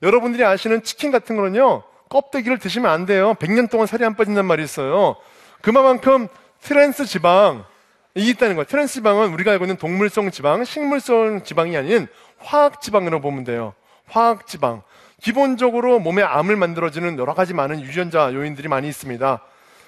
여러분들이 0.01 0.45
아시는 0.45 0.81
치킨 0.81 1.11
같은 1.11 1.35
거는요. 1.35 1.83
껍데기를 2.07 2.57
드시면 2.57 2.89
안 2.89 3.05
돼요. 3.05 3.33
100년 3.33 3.69
동안 3.69 3.85
살이 3.85 4.05
안 4.05 4.15
빠진단 4.15 4.45
말이 4.45 4.63
있어요. 4.63 5.17
그만큼 5.61 6.29
트랜스 6.61 7.05
지방 7.05 7.65
이 8.15 8.29
있다는 8.29 8.55
거예요. 8.55 8.65
트랜스 8.65 8.93
지방은 8.93 9.33
우리가 9.33 9.51
알고 9.51 9.65
있는 9.65 9.75
동물성 9.75 10.31
지방, 10.31 10.63
식물성 10.63 11.43
지방이 11.43 11.75
아닌 11.75 12.07
화학 12.37 12.81
지방으로 12.81 13.19
보면 13.19 13.43
돼요. 13.43 13.73
화학 14.07 14.47
지방. 14.47 14.83
기본적으로 15.21 15.99
몸에 15.99 16.23
암을 16.23 16.55
만들어주는 16.55 17.19
여러 17.19 17.33
가지 17.33 17.53
많은 17.53 17.81
유전자 17.81 18.33
요인들이 18.33 18.69
많이 18.69 18.87
있습니다. 18.87 19.41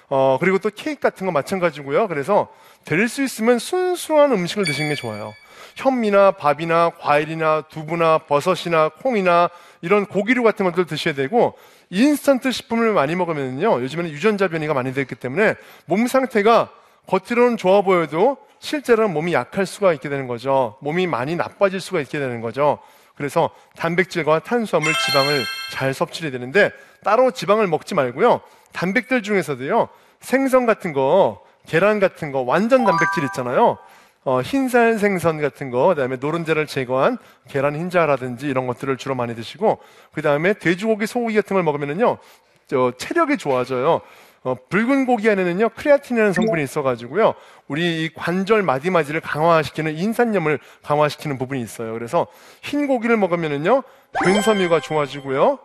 어, 0.08 0.38
그리고 0.40 0.58
또 0.58 0.70
케이크 0.74 1.00
같은 1.00 1.26
거 1.26 1.32
마찬가지고요. 1.32 2.08
그래서 2.08 2.48
될 2.84 3.08
수 3.08 3.22
있으면 3.22 3.58
순수한 3.58 4.32
음식을 4.32 4.64
드시는 4.64 4.88
게 4.90 4.94
좋아요. 4.94 5.34
현미나 5.76 6.32
밥이나 6.32 6.90
과일이나 6.98 7.62
두부나 7.68 8.18
버섯이나 8.18 8.88
콩이나 8.88 9.50
이런 9.82 10.06
고기류 10.06 10.42
같은 10.42 10.64
것들 10.64 10.86
드셔야 10.86 11.14
되고 11.14 11.54
인스턴트 11.90 12.50
식품을 12.50 12.92
많이 12.92 13.14
먹으면요. 13.14 13.82
요즘에는 13.82 14.10
유전자 14.10 14.48
변이가 14.48 14.74
많이 14.74 14.92
됐기 14.92 15.14
때문에 15.14 15.54
몸 15.84 16.06
상태가 16.06 16.70
겉으로는 17.06 17.56
좋아 17.56 17.82
보여도 17.82 18.38
실제로는 18.60 19.12
몸이 19.12 19.32
약할 19.34 19.66
수가 19.66 19.92
있게 19.92 20.08
되는 20.08 20.26
거죠. 20.26 20.76
몸이 20.80 21.06
많이 21.06 21.36
나빠질 21.36 21.80
수가 21.80 22.00
있게 22.00 22.18
되는 22.18 22.40
거죠. 22.40 22.78
그래서 23.14 23.50
단백질과 23.76 24.40
탄수화물, 24.40 24.92
지방을 25.06 25.44
잘 25.72 25.92
섭취해야 25.94 26.30
되는데 26.32 26.70
따로 27.04 27.30
지방을 27.30 27.66
먹지 27.66 27.94
말고요. 27.94 28.40
단백질 28.72 29.22
중에서도요. 29.22 29.88
생선 30.20 30.66
같은 30.66 30.92
거, 30.92 31.42
계란 31.66 32.00
같은 32.00 32.32
거, 32.32 32.40
완전 32.40 32.84
단백질 32.84 33.24
있잖아요. 33.24 33.78
어, 34.24 34.40
흰살 34.40 34.98
생선 34.98 35.40
같은 35.40 35.70
거, 35.70 35.88
그다음에 35.88 36.16
노른자를 36.16 36.66
제거한 36.66 37.18
계란 37.48 37.76
흰자라든지 37.76 38.46
이런 38.46 38.66
것들을 38.66 38.96
주로 38.96 39.14
많이 39.14 39.34
드시고, 39.34 39.78
그 40.12 40.22
다음에 40.22 40.54
돼지고기, 40.54 41.06
소고기 41.06 41.34
같은 41.36 41.54
걸 41.54 41.62
먹으면은요, 41.62 42.18
저 42.66 42.92
체력이 42.96 43.38
좋아져요. 43.38 44.02
어, 44.44 44.54
붉은 44.68 45.06
고기 45.06 45.28
안에는요 45.28 45.70
크레아틴이라는 45.70 46.32
성분이 46.32 46.62
있어가지고요 46.62 47.34
우리 47.66 48.04
이 48.04 48.14
관절 48.14 48.62
마디마디를 48.62 49.20
강화시키는 49.20 49.96
인산염을 49.96 50.60
강화시키는 50.82 51.38
부분이 51.38 51.60
있어요. 51.60 51.92
그래서 51.92 52.28
흰 52.62 52.86
고기를 52.86 53.16
먹으면은요 53.16 53.82
근섬유가 54.22 54.80
좋아지고요. 54.80 55.58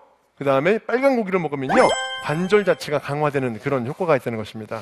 그 0.44 0.46
다음에 0.46 0.78
빨간 0.78 1.16
고기를 1.16 1.40
먹으면요 1.40 1.88
관절 2.26 2.66
자체가 2.66 3.00
강화되는 3.00 3.60
그런 3.60 3.88
효과가 3.88 4.18
있다는 4.18 4.38
것입니다. 4.38 4.82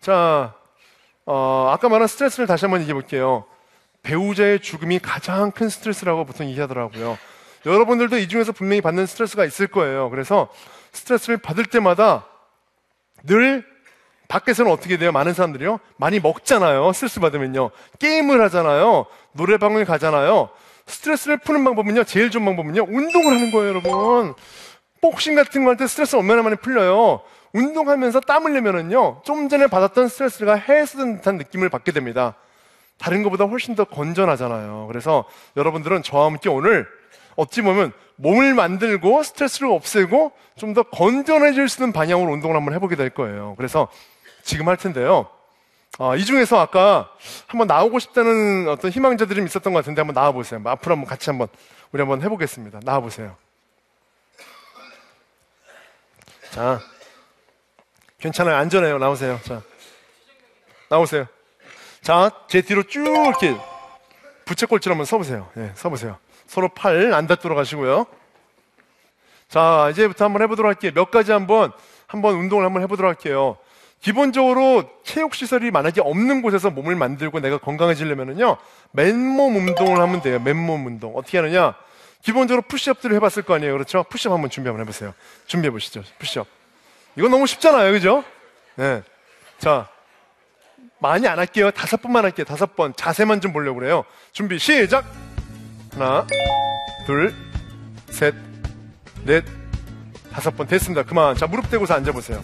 자, 0.00 0.54
어, 1.26 1.68
아까 1.70 1.90
말한 1.90 2.08
스트레스를 2.08 2.46
다시 2.46 2.64
한번 2.64 2.80
얘기해 2.80 2.94
볼게요. 2.94 3.44
배우자의 4.02 4.60
죽음이 4.60 5.00
가장 5.00 5.50
큰 5.50 5.68
스트레스라고 5.68 6.24
보통 6.24 6.48
얘기하더라고요. 6.48 7.18
여러분들도 7.66 8.16
이 8.16 8.28
중에서 8.28 8.52
분명히 8.52 8.80
받는 8.80 9.04
스트레스가 9.04 9.44
있을 9.44 9.66
거예요. 9.66 10.08
그래서 10.08 10.48
스트레스를 10.92 11.36
받을 11.36 11.66
때마다 11.66 12.24
늘 13.24 13.66
밖에서는 14.28 14.72
어떻게 14.72 14.96
돼요? 14.96 15.12
많은 15.12 15.34
사람들이요. 15.34 15.78
많이 15.98 16.20
먹잖아요. 16.20 16.90
스트레스 16.94 17.20
받으면요. 17.20 17.70
게임을 17.98 18.40
하잖아요. 18.44 19.04
노래방을 19.32 19.84
가잖아요. 19.84 20.48
스트레스를 20.88 21.36
푸는 21.38 21.64
방법은요. 21.64 22.04
제일 22.04 22.30
좋은 22.30 22.44
방법은요. 22.44 22.86
운동을 22.88 23.34
하는 23.34 23.50
거예요, 23.52 23.68
여러분. 23.68 24.34
복싱 25.00 25.34
같은 25.36 25.62
거 25.64 25.70
할 25.70 25.76
때 25.76 25.86
스트레스 25.86 26.16
얼마나 26.16 26.42
많이 26.42 26.56
풀려요. 26.56 27.20
운동하면서 27.52 28.20
땀 28.20 28.44
흘리면은요. 28.44 29.22
좀 29.24 29.48
전에 29.48 29.66
받았던 29.68 30.08
스트레스가 30.08 30.56
해소된 30.56 31.16
듯한 31.18 31.36
느낌을 31.38 31.68
받게 31.68 31.92
됩니다. 31.92 32.34
다른 32.98 33.22
것보다 33.22 33.44
훨씬 33.44 33.74
더 33.76 33.84
건전하잖아요. 33.84 34.86
그래서 34.88 35.24
여러분들은 35.56 36.02
저와 36.02 36.26
함께 36.26 36.48
오늘 36.48 36.86
어찌 37.36 37.62
보면 37.62 37.92
몸을 38.16 38.54
만들고 38.54 39.22
스트레스를 39.22 39.70
없애고 39.70 40.32
좀 40.56 40.74
더 40.74 40.82
건전해질 40.82 41.68
수 41.68 41.80
있는 41.80 41.92
방향으로 41.92 42.32
운동을 42.32 42.56
한번 42.56 42.74
해보게 42.74 42.96
될 42.96 43.10
거예요. 43.10 43.54
그래서 43.56 43.86
지금 44.42 44.66
할 44.68 44.76
텐데요. 44.76 45.28
아, 45.98 46.14
이 46.14 46.24
중에서 46.24 46.60
아까 46.60 47.10
한번 47.46 47.66
나오고 47.66 47.98
싶다는 47.98 48.68
어떤 48.68 48.90
희망자들이 48.90 49.36
좀 49.36 49.46
있었던 49.46 49.72
것 49.72 49.80
같은데 49.80 50.00
한번 50.00 50.14
나와보세요. 50.14 50.60
앞으로 50.64 50.92
한번 50.94 51.08
같이 51.08 51.30
한번 51.30 51.48
우리 51.90 52.00
한번 52.00 52.22
해보겠습니다. 52.22 52.80
나와보세요. 52.84 53.36
자, 56.52 56.80
괜찮아요. 58.18 58.56
안전해요. 58.56 58.98
나오세요. 58.98 59.40
자, 59.42 59.62
나오세요. 60.88 61.26
자, 62.00 62.30
제 62.48 62.62
뒤로 62.62 62.84
쭉 62.84 63.04
이렇게 63.04 63.56
부채꼴처럼 64.44 64.94
한번 64.96 65.04
서보세요. 65.06 65.50
예, 65.56 65.72
서보세요. 65.74 66.18
서로 66.46 66.68
팔 66.68 67.12
안 67.12 67.26
닿도록 67.26 67.58
하시고요. 67.58 68.06
자, 69.48 69.88
이제부터 69.90 70.24
한번 70.26 70.42
해보도록 70.42 70.68
할게요. 70.68 70.92
몇 70.94 71.10
가지 71.10 71.32
한번, 71.32 71.72
한번 72.06 72.34
운동을 72.34 72.64
한번 72.64 72.82
해보도록 72.82 73.08
할게요. 73.08 73.56
기본적으로 74.00 74.88
체육시설이 75.04 75.70
만약에 75.70 76.00
없는 76.00 76.42
곳에서 76.42 76.70
몸을 76.70 76.94
만들고 76.94 77.40
내가 77.40 77.58
건강해지려면은요, 77.58 78.56
맨몸 78.92 79.56
운동을 79.56 79.98
하면 80.00 80.22
돼요. 80.22 80.38
맨몸 80.40 80.86
운동. 80.86 81.16
어떻게 81.16 81.38
하느냐? 81.38 81.74
기본적으로 82.22 82.62
푸시업들을 82.62 83.14
해봤을 83.16 83.42
거 83.44 83.54
아니에요. 83.54 83.72
그렇죠? 83.72 84.04
푸시업 84.08 84.32
한번 84.32 84.50
준비 84.50 84.68
한번 84.68 84.84
해보세요. 84.84 85.14
준비해 85.46 85.70
보시죠. 85.70 86.02
푸시업. 86.18 86.46
이건 87.16 87.30
너무 87.30 87.46
쉽잖아요. 87.46 87.90
그죠? 87.92 88.24
네. 88.76 89.02
자, 89.58 89.88
많이 91.00 91.26
안 91.26 91.38
할게요. 91.38 91.70
다섯 91.70 92.00
번만 92.00 92.24
할게요. 92.24 92.44
다섯 92.44 92.76
번. 92.76 92.94
자세만 92.94 93.40
좀 93.40 93.52
보려고 93.52 93.80
그래요. 93.80 94.04
준비, 94.32 94.58
시작! 94.58 95.04
하나, 95.92 96.26
둘, 97.06 97.34
셋, 98.10 98.34
넷, 99.24 99.44
다섯 100.32 100.56
번. 100.56 100.66
됐습니다. 100.68 101.02
그만. 101.02 101.34
자, 101.34 101.46
무릎 101.46 101.70
대고서 101.70 101.94
앉아보세요. 101.94 102.40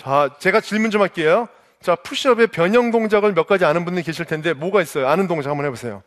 자, 0.00 0.34
제가 0.38 0.62
질문 0.62 0.90
좀 0.90 1.02
할게요. 1.02 1.46
자, 1.82 1.94
푸시업의 1.94 2.46
변형 2.46 2.90
동작을 2.90 3.34
몇 3.34 3.46
가지 3.46 3.66
아는 3.66 3.84
분들 3.84 4.02
계실 4.02 4.24
텐데, 4.24 4.54
뭐가 4.54 4.80
있어요? 4.80 5.06
아는 5.06 5.26
동작 5.28 5.50
한번 5.50 5.66
해보세요. 5.66 6.02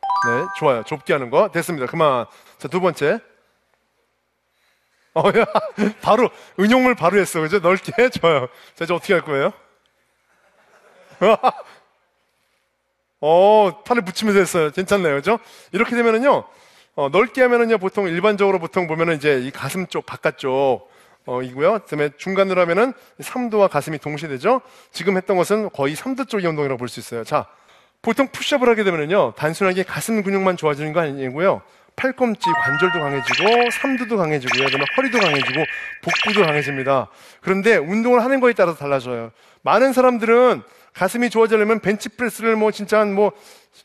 네, 0.00 0.46
좋아요. 0.60 0.84
좁게 0.84 1.12
하는 1.12 1.28
거. 1.28 1.50
됐습니다. 1.50 1.86
그만. 1.86 2.26
자, 2.58 2.68
두 2.68 2.80
번째. 2.80 3.18
어, 5.14 5.24
야, 5.36 5.44
바로, 6.02 6.30
응용을 6.60 6.94
바로 6.94 7.18
했어. 7.18 7.40
그죠? 7.40 7.58
넓게. 7.58 8.10
좋아요. 8.20 8.46
자, 8.76 8.84
이제 8.84 8.94
어떻게 8.94 9.14
할 9.14 9.22
거예요? 9.22 9.52
어, 13.20 13.82
팔을 13.84 14.04
붙이면서 14.04 14.38
했어요. 14.38 14.70
괜찮네요. 14.70 15.16
그죠? 15.16 15.40
이렇게 15.72 15.96
되면은요, 15.96 16.44
어, 16.94 17.08
넓게 17.08 17.42
하면은요, 17.42 17.78
보통 17.78 18.06
일반적으로 18.06 18.60
보통 18.60 18.86
보면은 18.86 19.16
이제 19.16 19.40
이 19.40 19.50
가슴 19.50 19.88
쪽, 19.88 20.06
바깥쪽, 20.06 20.91
어, 21.26 21.42
이고요. 21.42 21.80
그 21.80 21.96
다음에 21.96 22.10
중간으로 22.16 22.60
하면은 22.62 22.92
3두와 23.20 23.68
가슴이 23.70 23.98
동시에 23.98 24.28
되죠? 24.28 24.60
지금 24.90 25.16
했던 25.16 25.36
것은 25.36 25.70
거의 25.70 25.94
3두 25.94 26.28
쪽의 26.28 26.46
운동이라고 26.46 26.78
볼 26.78 26.88
수 26.88 27.00
있어요. 27.00 27.22
자, 27.24 27.46
보통 28.02 28.26
푸시업을 28.28 28.68
하게 28.68 28.82
되면은요, 28.82 29.34
단순하게 29.36 29.84
가슴 29.84 30.22
근육만 30.22 30.56
좋아지는 30.56 30.92
거 30.92 31.00
아니고요. 31.00 31.62
팔꿈치 31.94 32.50
관절도 32.50 32.98
강해지고 32.98 33.70
삼두도 33.70 34.16
강해지고요. 34.16 34.64
그다음에 34.64 34.84
허리도 34.96 35.18
강해지고 35.20 35.64
복부도 36.02 36.44
강해집니다. 36.46 37.08
그런데 37.42 37.76
운동을 37.76 38.24
하는 38.24 38.40
거에 38.40 38.54
따라서 38.54 38.78
달라져요. 38.78 39.30
많은 39.60 39.92
사람들은 39.92 40.62
가슴이 40.94 41.30
좋아지려면 41.30 41.80
벤치프레스를 41.80 42.56
뭐 42.56 42.70
진짜 42.70 42.98
한뭐 43.00 43.32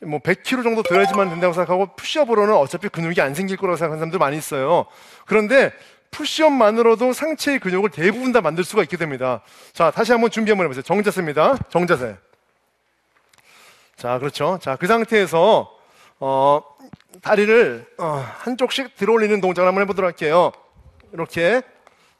뭐 0.06 0.18
100kg 0.20 0.62
정도 0.62 0.82
들어야지만 0.82 1.28
된다고 1.28 1.52
생각하고 1.52 1.94
푸시업으로는 1.96 2.54
어차피 2.54 2.88
근육이 2.88 3.20
안 3.20 3.34
생길 3.34 3.56
거라고 3.56 3.76
생각하는 3.76 3.98
사람들 4.00 4.18
많이 4.18 4.36
있어요. 4.36 4.86
그런데 5.26 5.72
푸시업만으로도 6.10 7.12
상체의 7.12 7.58
근육을 7.60 7.90
대부분 7.90 8.32
다 8.32 8.40
만들 8.40 8.64
수가 8.64 8.82
있게 8.82 8.96
됩니다. 8.96 9.42
자, 9.72 9.90
다시 9.90 10.12
한번 10.12 10.30
준비 10.30 10.50
한번 10.50 10.64
해보세요. 10.64 10.82
정자세입니다. 10.82 11.56
정자세. 11.68 12.16
자, 13.96 14.18
그렇죠. 14.18 14.58
자, 14.62 14.76
그 14.76 14.86
상태에서 14.86 15.70
어, 16.20 16.62
다리를 17.22 17.86
어, 17.98 18.24
한쪽씩 18.38 18.96
들어 18.96 19.12
올리는 19.12 19.40
동작을 19.40 19.68
한번 19.68 19.82
해보도록 19.82 20.08
할게요. 20.08 20.52
이렇게. 21.12 21.62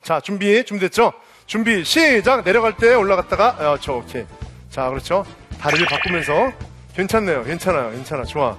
자, 0.03 0.21
준비, 0.21 0.65
준비됐죠? 0.65 1.13
준비, 1.47 1.85
시작! 1.85 2.45
내려갈 2.45 2.77
때 2.77 2.95
올라갔다가, 2.95 3.73
어, 3.73 3.79
저, 3.81 3.95
오케이. 3.95 4.25
자, 4.71 4.89
그렇죠? 4.91 5.25
다리를 5.61 5.87
바꾸면서. 5.87 6.53
괜찮네요. 6.95 7.45
괜찮아요. 7.45 7.91
괜찮아. 7.91 8.25
좋아. 8.25 8.57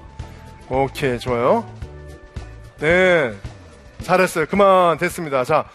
오케이. 0.70 1.20
좋아요. 1.20 1.70
네. 2.80 3.34
잘했어요. 4.04 4.46
그만. 4.48 4.98
됐습니다. 4.98 5.44
자. 5.44 5.66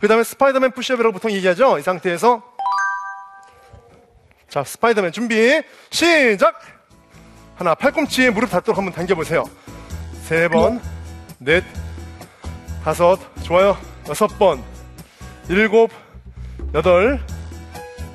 그 0.00 0.08
다음에 0.08 0.24
스파이더맨 0.24 0.72
푸시업이라고 0.72 1.12
보통 1.12 1.30
얘기하죠? 1.30 1.78
이 1.78 1.82
상태에서. 1.82 2.42
자, 4.48 4.64
스파이더맨 4.64 5.12
준비. 5.12 5.62
시작! 5.90 6.58
하나, 7.54 7.74
팔꿈치에 7.74 8.30
무릎 8.30 8.50
닿도록 8.50 8.78
한번 8.78 8.94
당겨보세요. 8.94 9.44
세 10.22 10.48
번, 10.48 10.80
넷, 11.38 11.62
다섯, 12.82 13.18
좋아요. 13.42 13.76
여섯 14.08 14.26
번, 14.38 14.62
일곱, 15.48 15.90
여덟, 16.72 17.20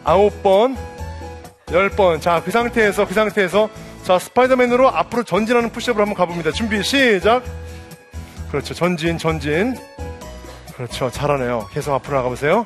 아홉 0.03 0.41
번, 0.41 0.75
열 1.71 1.89
번. 1.89 2.19
자, 2.19 2.41
그 2.43 2.49
상태에서, 2.49 3.07
그 3.07 3.13
상태에서, 3.13 3.69
자, 4.03 4.17
스파이더맨으로 4.17 4.89
앞으로 4.89 5.23
전진하는 5.23 5.69
푸시업을 5.71 6.01
한번 6.01 6.15
가봅니다. 6.15 6.51
준비, 6.51 6.83
시작! 6.83 7.43
그렇죠. 8.49 8.73
전진, 8.73 9.17
전진. 9.17 9.75
그렇죠. 10.75 11.09
잘하네요. 11.09 11.69
계속 11.71 11.93
앞으로 11.93 12.17
나가보세요. 12.17 12.65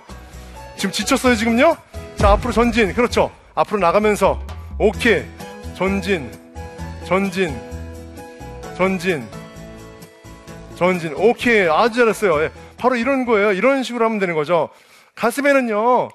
지금 0.77 0.91
지쳤어요, 0.91 1.35
지금요? 1.35 1.77
자, 2.15 2.31
앞으로 2.31 2.53
전진. 2.53 2.93
그렇죠. 2.93 3.31
앞으로 3.55 3.79
나가면서. 3.79 4.39
오케이. 4.77 5.23
전진. 5.75 6.31
전진. 7.05 7.55
전진. 8.77 9.27
전진. 10.75 11.13
오케이. 11.15 11.67
아주 11.67 11.99
잘했어요. 11.99 12.43
예. 12.43 12.51
바로 12.77 12.95
이런 12.95 13.25
거예요. 13.25 13.51
이런 13.51 13.83
식으로 13.83 14.05
하면 14.05 14.19
되는 14.19 14.35
거죠. 14.35 14.69
가슴에는요, 15.15 16.09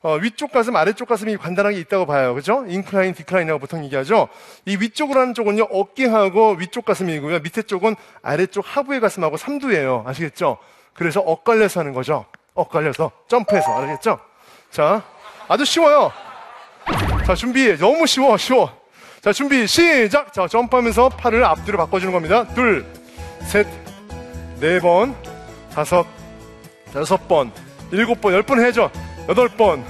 어, 0.00 0.14
위쪽 0.14 0.52
가슴, 0.52 0.76
아래쪽 0.76 1.08
가슴이 1.08 1.36
간단하게 1.36 1.78
있다고 1.80 2.06
봐요. 2.06 2.32
그죠? 2.34 2.64
인클라인, 2.68 3.14
디클라인이라고 3.14 3.58
보통 3.58 3.84
얘기하죠? 3.84 4.28
이 4.64 4.76
위쪽으로 4.76 5.20
하는 5.20 5.34
쪽은요, 5.34 5.64
어깨하고 5.64 6.52
위쪽 6.58 6.84
가슴이고요. 6.84 7.40
밑에 7.40 7.62
쪽은 7.62 7.96
아래쪽 8.22 8.64
하부의 8.66 9.00
가슴하고 9.00 9.36
삼두예요. 9.36 10.04
아시겠죠? 10.06 10.58
그래서 10.94 11.20
엇갈려서 11.20 11.80
하는 11.80 11.94
거죠. 11.94 12.26
엇갈려서. 12.54 13.10
점프해서. 13.26 13.76
알겠죠? 13.76 14.20
자, 14.70 15.02
아주 15.48 15.64
쉬워요. 15.64 16.12
자, 17.26 17.34
준비. 17.34 17.76
너무 17.76 18.06
쉬워, 18.06 18.36
쉬워. 18.36 18.72
자, 19.20 19.32
준비. 19.32 19.66
시작! 19.66 20.32
자, 20.32 20.46
점프하면서 20.46 21.08
팔을 21.10 21.44
앞뒤로 21.44 21.76
바꿔주는 21.78 22.12
겁니다. 22.12 22.44
둘, 22.54 22.86
셋, 23.42 23.66
네 24.60 24.78
번, 24.78 25.16
다섯, 25.74 26.06
여섯 26.94 27.26
번, 27.28 27.50
일곱 27.90 28.20
번, 28.20 28.32
열 28.32 28.42
번 28.42 28.60
해야죠. 28.60 28.90
여덟 29.28 29.48
번, 29.48 29.84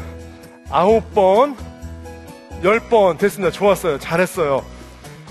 아홉 0.71 1.15
번, 1.15 1.57
열 2.65 2.81
번 2.81 3.17
됐습니다. 3.19 3.53
좋았어요. 3.53 3.99
잘했어요. 3.99 4.65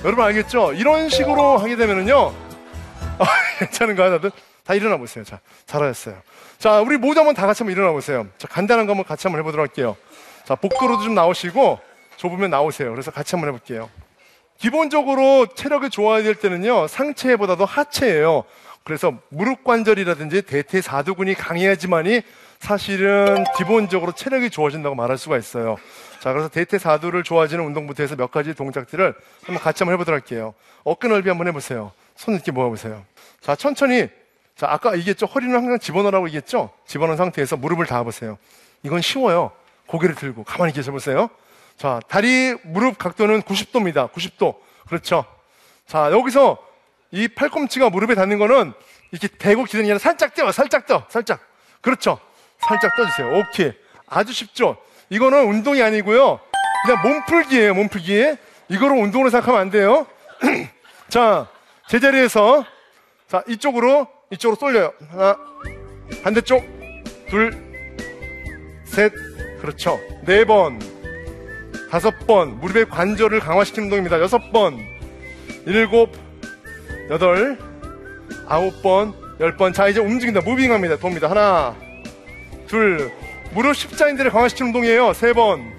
여러분 0.06 0.24
알겠죠? 0.26 0.74
이런 0.74 1.10
식으로 1.10 1.58
하게 1.58 1.76
되면은요. 1.76 2.34
아, 3.20 3.26
괜찮은가요, 3.60 4.12
다들? 4.12 4.32
다 4.64 4.74
일어나 4.74 4.98
보세요. 4.98 5.24
자, 5.26 5.40
잘하셨어요. 5.66 6.16
자, 6.60 6.80
우리 6.82 6.98
모두 6.98 7.20
한번 7.20 7.36
다 7.36 7.46
같이 7.48 7.64
한번 7.64 7.74
일어나 7.76 7.92
보세요. 7.92 8.28
자, 8.38 8.48
간단한 8.48 8.86
거 8.86 8.92
한번 8.94 9.06
같이 9.06 9.28
한번 9.28 9.40
해보도록 9.42 9.68
할게요. 9.68 9.98
자, 10.46 10.56
복도로도 10.56 11.04
좀 11.04 11.16
나오시고 11.16 11.80
좁으면 12.16 12.50
나오세요. 12.50 12.92
그래서 12.92 13.12
같이 13.12 13.36
한번 13.36 13.50
해볼게요. 13.54 13.90
기본적으로 14.58 15.48
체력이 15.54 15.90
좋아야 15.90 16.24
될 16.24 16.36
때는요, 16.36 16.88
상체보다도 16.88 17.66
하체예요. 17.66 18.44
그래서 18.84 19.14
무릎 19.30 19.64
관절이라든지 19.64 20.44
대퇴사두근이 20.44 21.34
강해야지만이 21.36 22.22
사실은 22.60 23.44
기본적으로 23.58 24.12
체력이 24.12 24.50
좋아진다고 24.50 24.96
말할 24.96 25.18
수가 25.18 25.38
있어요. 25.38 25.78
자, 26.20 26.34
그래서 26.34 26.50
대퇴 26.50 26.78
사두를 26.78 27.24
좋아지는 27.24 27.64
운동부터 27.66 28.04
해서 28.04 28.16
몇 28.16 28.32
가지 28.32 28.54
동작들을 28.54 29.16
한번 29.44 29.64
같이 29.64 29.84
한번 29.84 29.94
해보도록 29.94 30.22
할게요. 30.22 30.54
어깨 30.84 31.08
넓이 31.08 31.30
한번 31.30 31.48
해보세요. 31.48 31.92
손 32.16 32.34
이렇게 32.34 32.52
모아보세요. 32.52 33.04
자, 33.42 33.56
천천히. 33.56 34.10
자, 34.56 34.68
아까 34.70 34.98
얘기했죠? 34.98 35.28
허리는 35.28 35.56
항상 35.56 35.78
집어넣으라고 35.78 36.28
얘기했죠? 36.28 36.72
집어넣은 36.88 37.18
상태에서 37.18 37.58
무릎을 37.58 37.86
닿아보세요. 37.86 38.38
이건 38.82 39.02
쉬워요. 39.02 39.52
고개를 39.86 40.16
들고 40.16 40.44
가만히 40.44 40.74
계셔보세요. 40.74 41.30
자, 41.78 42.00
다리, 42.08 42.56
무릎 42.64 42.98
각도는 42.98 43.44
90도입니다. 43.44 44.12
90도. 44.12 44.56
그렇죠. 44.88 45.26
자, 45.86 46.12
여기서 46.12 46.58
이 47.12 47.28
팔꿈치가 47.28 47.90
무릎에 47.90 48.16
닿는 48.16 48.40
거는 48.40 48.74
이렇게 49.12 49.28
대고 49.28 49.64
기대는 49.64 49.86
게 49.86 49.92
아니라 49.92 50.00
살짝 50.00 50.34
떼요. 50.34 50.52
살짝 50.52 50.88
떠. 50.88 51.06
살짝. 51.08 51.40
그렇죠. 51.82 52.20
살짝 52.60 52.96
떠주세요. 52.96 53.38
오케이. 53.38 53.74
아주 54.08 54.34
쉽죠. 54.34 54.78
이거는 55.10 55.46
운동이 55.48 55.82
아니고요. 55.82 56.40
그냥 56.86 57.02
몸풀기예요. 57.02 57.74
몸풀기. 57.74 58.36
이거로 58.70 58.96
운동으로 58.96 59.30
생각하면 59.30 59.62
안 59.62 59.70
돼요. 59.70 60.06
자, 61.10 61.48
제자리에서 61.88 62.66
자, 63.28 63.44
이쪽으로 63.48 64.08
이쪽으로 64.32 64.58
쏠려요. 64.60 64.94
하나, 65.10 65.38
반대쪽, 66.24 66.64
둘, 67.30 67.52
셋, 68.86 69.12
그렇죠. 69.62 70.00
네 70.26 70.44
번, 70.46 70.80
다섯 71.90 72.14
번, 72.28 72.60
무릎의 72.60 72.90
관절을 72.90 73.40
강화시키는 73.40 73.86
운동입니다. 73.86 74.20
여섯 74.20 74.52
번, 74.52 74.78
일곱, 75.66 76.12
여덟, 77.10 77.58
아홉 78.48 78.82
번, 78.82 79.14
열 79.40 79.56
번. 79.56 79.72
자, 79.72 79.88
이제 79.88 80.00
움직인다. 80.00 80.42
무빙합니다. 80.42 80.98
돕니다. 80.98 81.30
하나, 81.30 81.76
둘, 82.68 83.12
무릎 83.54 83.76
십자인대를 83.76 84.32
강화시키는 84.32 84.70
운동이에요. 84.70 85.14
세 85.14 85.34
번, 85.34 85.74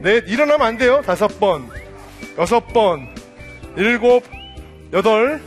넷, 0.00 0.24
일어나면 0.28 0.66
안 0.66 0.76
돼요. 0.78 1.02
다섯 1.04 1.40
번, 1.40 1.68
여섯 2.38 2.66
번, 2.68 3.08
일곱, 3.76 4.22
여덟, 4.92 5.40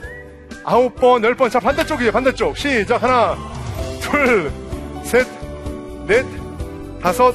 아홉 0.63 0.95
번, 0.95 1.23
열 1.23 1.35
번. 1.35 1.49
자, 1.49 1.59
반대쪽이에요. 1.59 2.11
반대쪽. 2.11 2.57
시작. 2.57 3.01
하나, 3.03 3.37
둘, 4.01 4.51
셋, 5.03 5.25
넷, 6.07 6.25
다섯, 7.01 7.33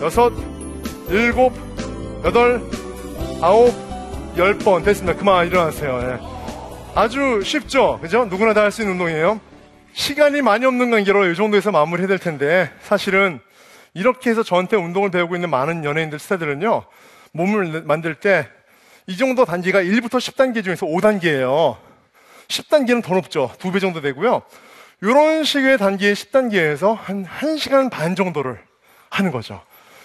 여섯, 0.00 0.32
일곱, 1.10 1.52
여덟, 2.24 2.60
아홉, 3.40 3.72
열 4.36 4.56
번. 4.58 4.82
됐습니다. 4.82 5.18
그만 5.18 5.46
일어나세요. 5.46 6.00
예. 6.02 6.32
아주 6.94 7.40
쉽죠? 7.42 7.98
그죠? 8.02 8.24
누구나 8.26 8.52
다 8.54 8.62
할 8.62 8.70
수 8.72 8.82
있는 8.82 8.92
운동이에요. 8.94 9.40
시간이 9.92 10.42
많이 10.42 10.64
없는 10.66 10.90
관계로 10.90 11.26
이 11.30 11.34
정도에서 11.36 11.70
마무리 11.70 12.00
해야 12.02 12.08
될 12.08 12.18
텐데, 12.18 12.72
사실은 12.82 13.40
이렇게 13.94 14.30
해서 14.30 14.42
저한테 14.42 14.76
운동을 14.76 15.10
배우고 15.10 15.34
있는 15.34 15.50
많은 15.50 15.84
연예인들, 15.84 16.18
스타들은요, 16.18 16.84
몸을 17.32 17.82
만들 17.82 18.14
때 18.14 18.48
이 19.06 19.16
정도 19.16 19.44
단계가 19.44 19.80
1부터 19.82 20.18
10단계 20.18 20.62
중에서 20.62 20.86
5단계예요. 20.86 21.76
10단계는 22.48 23.02
더 23.02 23.14
높죠. 23.14 23.52
두 23.58 23.72
배 23.72 23.80
정도 23.80 24.00
되고요. 24.00 24.42
이런 25.00 25.42
식의 25.42 25.78
단계의 25.78 26.14
10단계에서 26.14 26.96
한 26.96 27.26
1시간 27.26 27.90
반 27.90 28.14
정도를 28.14 28.60
하는 29.10 29.32
거죠. 29.32 29.60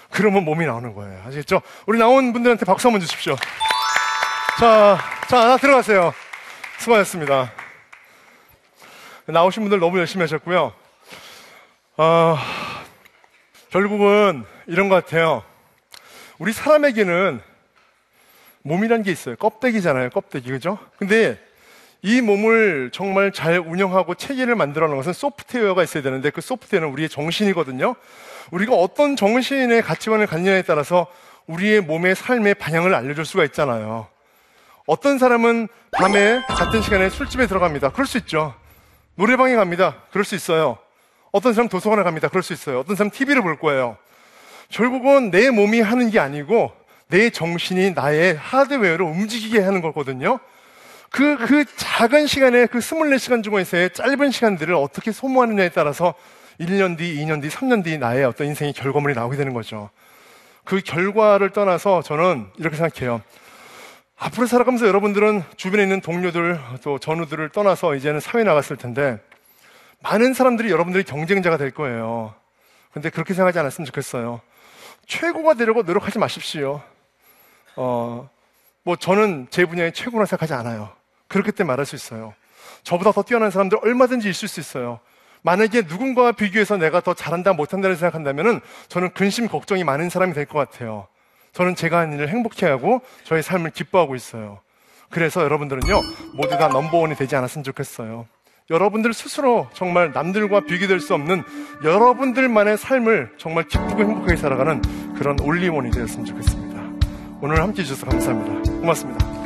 그러면 0.10 0.46
몸이 0.46 0.66
나오는 0.66 0.94
거예요. 0.96 1.22
아시겠죠? 1.28 1.62
우리 1.86 2.00
나온 2.00 2.34
분들한테 2.34 2.66
박수 2.66 2.88
한번 2.88 3.02
주십시오. 3.02 3.36
자, 4.60 4.98
자, 5.28 5.42
하나 5.42 5.58
들어가세요. 5.58 6.14
수고하셨습니다. 6.80 7.52
나오신 9.28 9.64
분들 9.64 9.80
너무 9.80 10.00
열심히 10.00 10.24
하셨고요. 10.24 10.74
아, 11.98 12.38
결국은 13.70 14.46
이런 14.68 14.88
것 14.88 14.96
같아요. 14.96 15.44
우리 16.40 16.54
사람에게는 16.54 17.42
몸이란 18.62 19.04
게 19.04 19.12
있어요. 19.12 19.36
껍데기잖아요. 19.36 20.12
껍데기. 20.12 20.52
그죠? 20.52 20.78
근데 20.98 21.38
이 22.02 22.22
몸을 22.22 22.92
정말 22.94 23.32
잘 23.34 23.60
운영하고 23.60 24.16
체계를 24.16 24.56
만들어 24.56 24.88
놓은 24.88 24.98
것은 24.98 25.14
소프트웨어가 25.14 25.84
있어야 25.84 26.04
되는데 26.04 26.30
그 26.30 26.42
소프트웨어는 26.42 26.90
우리의 26.90 27.10
정신이거든요. 27.10 27.96
우리가 28.52 28.76
어떤 28.76 29.16
정신의 29.16 29.82
가치관을 29.82 30.28
갖느냐에 30.28 30.62
따라서 30.62 31.08
우리의 31.48 31.82
몸의 31.82 32.16
삶의 32.16 32.56
방향을 32.56 32.94
알려줄 32.94 33.26
수가 33.26 33.44
있잖아요. 33.46 34.08
어떤 34.86 35.18
사람은 35.18 35.68
밤에 35.92 36.42
같은 36.48 36.82
시간에 36.82 37.10
술집에 37.10 37.48
들어갑니다. 37.48 37.92
그럴 37.92 38.06
수 38.06 38.18
있죠. 38.20 38.54
노래방에 39.18 39.56
갑니다. 39.56 39.96
그럴 40.12 40.24
수 40.24 40.36
있어요. 40.36 40.78
어떤 41.32 41.54
사람 41.54 41.68
도서관에 41.68 42.04
갑니다. 42.04 42.28
그럴 42.28 42.44
수 42.44 42.54
있어요. 42.54 42.80
어떤 42.80 42.96
사람 42.96 43.10
TV를 43.10 43.42
볼 43.42 43.58
거예요. 43.58 43.98
결국은 44.70 45.32
내 45.32 45.50
몸이 45.50 45.82
하는 45.82 46.12
게 46.12 46.20
아니고 46.20 46.72
내 47.08 47.32
정신이 47.32 47.92
나의 47.92 48.36
하드웨어를 48.36 49.04
움직이게 49.04 49.60
하는 49.60 49.82
거거든요. 49.82 50.40
그, 51.10 51.38
그 51.38 51.66
작은 51.78 52.28
시간에 52.28 52.68
그 52.68 52.78
24시간 52.78 53.44
중에서의 53.44 53.90
짧은 53.94 54.30
시간들을 54.30 54.76
어떻게 54.76 55.12
소모하느냐에 55.12 55.70
따라서 55.70 56.14
1년 56.60 56.98
뒤, 56.98 57.16
2년 57.18 57.42
뒤, 57.42 57.48
3년 57.50 57.84
뒤 57.84 57.98
나의 57.98 58.24
어떤 58.24 58.48
인생의 58.48 58.74
결과물이 58.74 59.16
나오게 59.16 59.36
되는 59.36 59.54
거죠. 59.54 59.90
그 60.64 60.82
결과를 60.82 61.52
떠나서 61.52 62.04
저는 62.04 62.48
이렇게 62.58 62.76
생각해요. 62.76 63.22
앞으로 64.18 64.48
살아가면서 64.48 64.88
여러분들은 64.88 65.44
주변에 65.58 65.84
있는 65.84 66.02
동료들, 66.02 66.60
또 66.84 66.98
전우들을 66.98 67.50
떠나서 67.50 67.96
이제는 67.96 68.20
사회 68.20 68.44
나갔을 68.44 68.76
텐데, 68.76 69.20
많은 70.02 70.34
사람들이 70.34 70.72
여러분들이 70.72 71.04
경쟁자가 71.04 71.58
될 71.58 71.72
거예요. 71.72 72.34
근데 72.92 73.10
그렇게 73.10 73.34
생각하지 73.34 73.60
않았으면 73.60 73.86
좋겠어요. 73.86 74.42
최고가 75.06 75.54
되려고 75.54 75.84
노력하지 75.84 76.18
마십시오. 76.20 76.82
어, 77.76 78.30
뭐 78.84 78.96
저는 78.96 79.48
제 79.52 79.66
분야의 79.66 79.94
최고라 79.94 80.26
생각하지 80.26 80.54
않아요. 80.54 80.90
그렇기 81.28 81.52
때문에 81.52 81.72
말할 81.74 81.86
수 81.86 81.96
있어요. 81.96 82.34
저보다 82.84 83.12
더 83.12 83.22
뛰어난 83.22 83.52
사람들 83.52 83.78
얼마든지 83.84 84.30
있을 84.30 84.48
수 84.48 84.60
있어요. 84.60 85.00
만약에 85.44 85.84
누군가와 85.84 86.32
비교해서 86.32 86.78
내가 86.78 87.02
더 87.02 87.14
잘한다 87.14 87.54
못한다를 87.54 87.96
생각한다면은 87.96 88.62
저는 88.88 89.12
근심 89.14 89.48
걱정이 89.48 89.84
많은 89.84 90.10
사람이 90.10 90.34
될 90.34 90.46
것 90.46 90.58
같아요. 90.58 91.08
저는 91.58 91.74
제가 91.74 91.98
하는 91.98 92.14
일을 92.14 92.30
행복해하고 92.30 93.02
저의 93.24 93.42
삶을 93.42 93.72
기뻐하고 93.72 94.14
있어요. 94.14 94.60
그래서 95.10 95.42
여러분들은요 95.42 96.02
모두 96.36 96.50
다 96.50 96.68
넘버원이 96.68 97.16
되지 97.16 97.36
않았으면 97.36 97.64
좋겠어요. 97.64 98.28
여러분들 98.70 99.12
스스로 99.12 99.68
정말 99.74 100.12
남들과 100.14 100.60
비교될 100.62 101.00
수 101.00 101.16
없는 101.16 101.42
여러분들만의 101.84 102.78
삶을 102.78 103.32
정말 103.40 103.64
기쁘고 103.64 104.00
행복하게 104.02 104.36
살아가는 104.36 104.82
그런 105.16 105.40
올리원이 105.40 105.90
되었으면 105.90 106.26
좋겠습니다. 106.26 106.80
오늘 107.42 107.60
함께 107.64 107.82
해주셔서 107.82 108.06
감사합니다. 108.06 108.72
고맙습니다. 108.80 109.37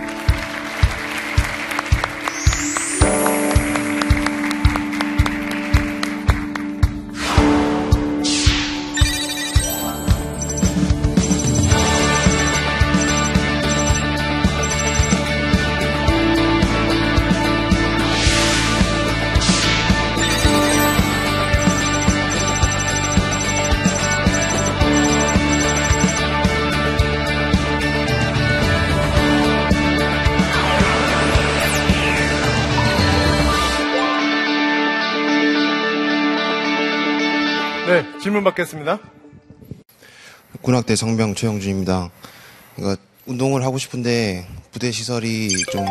질문 38.21 38.43
받겠습니다. 38.43 38.99
군악대 40.61 40.95
상병 40.95 41.35
최영준입니다. 41.35 42.09
그러니까 42.75 43.01
운동을 43.25 43.63
하고 43.63 43.77
싶은데 43.77 44.47
부대 44.71 44.91
시설이 44.91 45.49
좀 45.71 45.85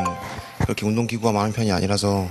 그렇게 0.62 0.86
운동 0.86 1.06
기구가 1.06 1.32
많은 1.32 1.52
편이 1.52 1.72
아니라서 1.72 2.28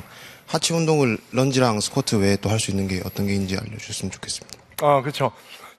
하체 0.48 0.74
운동을 0.74 1.18
런지랑 1.32 1.80
스쿼트 1.80 2.16
외에 2.18 2.36
또 2.38 2.50
할 2.50 2.60
수 2.60 2.72
있는 2.72 2.88
게 2.88 3.02
어떤 3.06 3.28
게 3.28 3.34
있는지 3.34 3.58
알려주셨으면 3.58 4.12
좋겠습니다. 4.12 4.58
아, 4.82 5.02
그렇죠. 5.02 5.32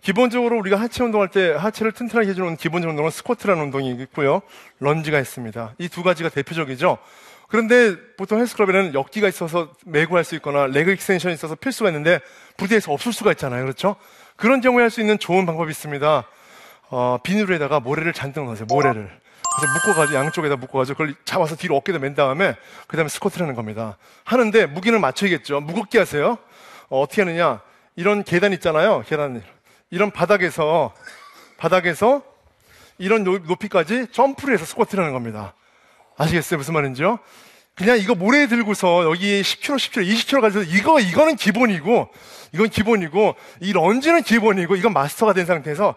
기본적으로 0.02 0.58
우리가 0.58 0.80
하체 0.80 1.02
운동할 1.02 1.28
때 1.28 1.50
하체를 1.52 1.92
튼튼하게 1.92 2.30
해주는 2.30 2.56
기본적 2.56 2.88
운동은 2.90 3.10
스쿼트라는 3.10 3.62
운동이 3.64 3.90
있고요. 4.02 4.42
런지가 4.78 5.18
있습니다. 5.20 5.74
이 5.78 5.88
두 5.88 6.02
가지가 6.02 6.28
대표적이죠. 6.30 6.98
그런데 7.48 7.96
보통 8.16 8.38
헬스클럽에는 8.38 8.94
역기가 8.94 9.26
있어서 9.28 9.70
메고 9.84 10.16
할 10.16 10.22
수 10.24 10.36
있거나 10.36 10.66
leg 10.66 10.92
extension이 10.92 11.34
있어서 11.34 11.56
할 11.56 11.71
수가 11.71 11.90
있는데 11.90 12.20
부대에서 12.60 12.92
없을 12.92 13.12
수가 13.12 13.32
있잖아요. 13.32 13.62
그렇죠? 13.64 13.96
그런 14.36 14.60
경우에 14.60 14.82
할 14.82 14.90
수 14.90 15.00
있는 15.00 15.18
좋은 15.18 15.46
방법이 15.46 15.70
있습니다. 15.70 16.24
어, 16.90 17.18
비닐에다가 17.22 17.80
모래를 17.80 18.12
잔뜩 18.12 18.44
넣으세요. 18.44 18.66
모래를. 18.68 19.10
그래서 19.56 19.72
묶어가지고 19.74 20.18
양쪽에다 20.18 20.56
묶어가지고 20.56 20.96
그걸 20.98 21.14
잡아서 21.24 21.56
뒤로 21.56 21.76
어깨에다 21.76 21.98
맨 22.00 22.14
다음에 22.14 22.54
그 22.86 22.96
다음에 22.96 23.08
스쿼트를 23.08 23.44
하는 23.44 23.54
겁니다. 23.56 23.96
하는데 24.24 24.66
무게는 24.66 25.00
맞춰야겠죠. 25.00 25.60
무겁게 25.60 25.98
하세요. 25.98 26.38
어, 26.88 27.00
어떻게 27.00 27.22
하느냐? 27.22 27.60
이런 27.96 28.22
계단 28.24 28.52
있잖아요. 28.54 29.02
계단 29.06 29.42
이런 29.90 30.10
바닥에서 30.10 30.92
바닥에서 31.56 32.22
이런 32.98 33.24
노- 33.24 33.38
높이까지 33.38 34.08
점프를 34.12 34.54
해서 34.54 34.64
스쿼트를 34.66 35.02
하는 35.02 35.14
겁니다. 35.14 35.54
아시겠어요? 36.18 36.58
무슨 36.58 36.74
말인지요? 36.74 37.18
그냥 37.74 37.98
이거 37.98 38.14
모래 38.14 38.46
들고서 38.46 39.04
여기 39.04 39.40
10kg, 39.40 39.76
10kg, 39.76 40.06
20kg 40.06 40.40
가져서 40.42 40.70
이거, 40.70 41.00
이거는 41.00 41.36
기본이고, 41.36 42.10
이건 42.52 42.68
기본이고, 42.68 43.34
이 43.60 43.72
런지는 43.72 44.22
기본이고, 44.22 44.76
이건 44.76 44.92
마스터가 44.92 45.32
된 45.32 45.46
상태에서 45.46 45.94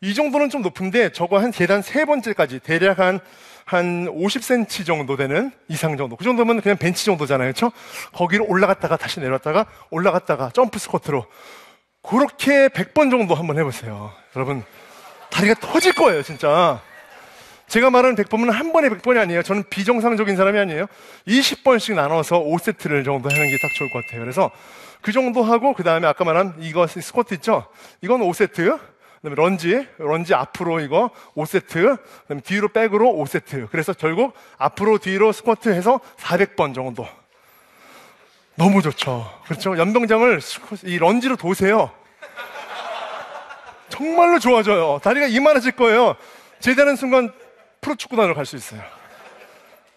이 0.00 0.14
정도는 0.14 0.50
좀 0.50 0.62
높은데 0.62 1.12
저거 1.12 1.38
한 1.38 1.52
계단 1.52 1.80
세 1.80 2.04
번째까지 2.04 2.58
대략 2.58 2.98
한, 2.98 3.20
한 3.64 4.06
50cm 4.06 4.84
정도 4.84 5.16
되는 5.16 5.52
이상 5.68 5.96
정도. 5.96 6.16
그 6.16 6.24
정도면 6.24 6.60
그냥 6.60 6.76
벤치 6.76 7.04
정도잖아요. 7.04 7.52
그렇죠? 7.52 7.70
거기를 8.12 8.44
올라갔다가 8.48 8.96
다시 8.96 9.20
내려왔다가 9.20 9.66
올라갔다가 9.90 10.50
점프 10.52 10.80
스쿼트로 10.80 11.24
그렇게 12.02 12.66
100번 12.68 13.12
정도 13.12 13.36
한번 13.36 13.58
해보세요. 13.58 14.12
여러분, 14.34 14.64
다리가 15.30 15.54
터질 15.60 15.92
거예요, 15.94 16.22
진짜. 16.24 16.80
제가 17.68 17.90
말하는 17.90 18.16
100번은 18.16 18.50
한 18.50 18.72
번에 18.72 18.88
100번이 18.88 19.18
아니에요. 19.18 19.42
저는 19.44 19.62
비정상적인 19.70 20.36
사람이 20.36 20.58
아니에요. 20.58 20.86
20번씩 21.28 21.94
나눠서 21.94 22.40
5세트를 22.40 23.04
정도 23.04 23.30
하는 23.30 23.46
게 23.48 23.56
딱 23.62 23.70
좋을 23.78 23.88
것 23.92 24.04
같아요. 24.04 24.20
그래서 24.20 24.50
그 25.02 25.12
정도 25.12 25.42
하고, 25.42 25.74
그 25.74 25.82
다음에 25.82 26.06
아까 26.06 26.24
말한 26.24 26.56
이거 26.60 26.86
스쿼트 26.86 27.34
있죠? 27.34 27.66
이건 28.00 28.20
5세트. 28.20 28.54
그 28.56 29.28
다음에 29.28 29.34
런지, 29.36 29.86
런지 29.98 30.34
앞으로 30.34 30.80
이거 30.80 31.10
5세트. 31.36 31.98
그 31.98 31.98
다음에 32.28 32.40
뒤로 32.40 32.68
back으로 32.68 33.06
5세트. 33.06 33.68
그래서 33.70 33.92
결국 33.92 34.34
앞으로 34.58 34.98
뒤로 34.98 35.32
스쿼트 35.32 35.68
해서 35.68 36.00
400번 36.18 36.74
정도. 36.74 37.06
너무 38.54 38.82
좋죠. 38.82 39.28
그렇죠? 39.44 39.76
연병장을 39.78 40.40
이 40.84 40.98
런지로 40.98 41.36
도세요. 41.36 41.90
정말로 43.88 44.38
좋아져요. 44.38 45.00
다리가 45.02 45.26
이만해질 45.26 45.72
거예요. 45.72 46.16
제대하는 46.60 46.96
순간 46.96 47.32
프로축구단으로 47.80 48.34
갈 48.34 48.46
수 48.46 48.56
있어요. 48.56 48.80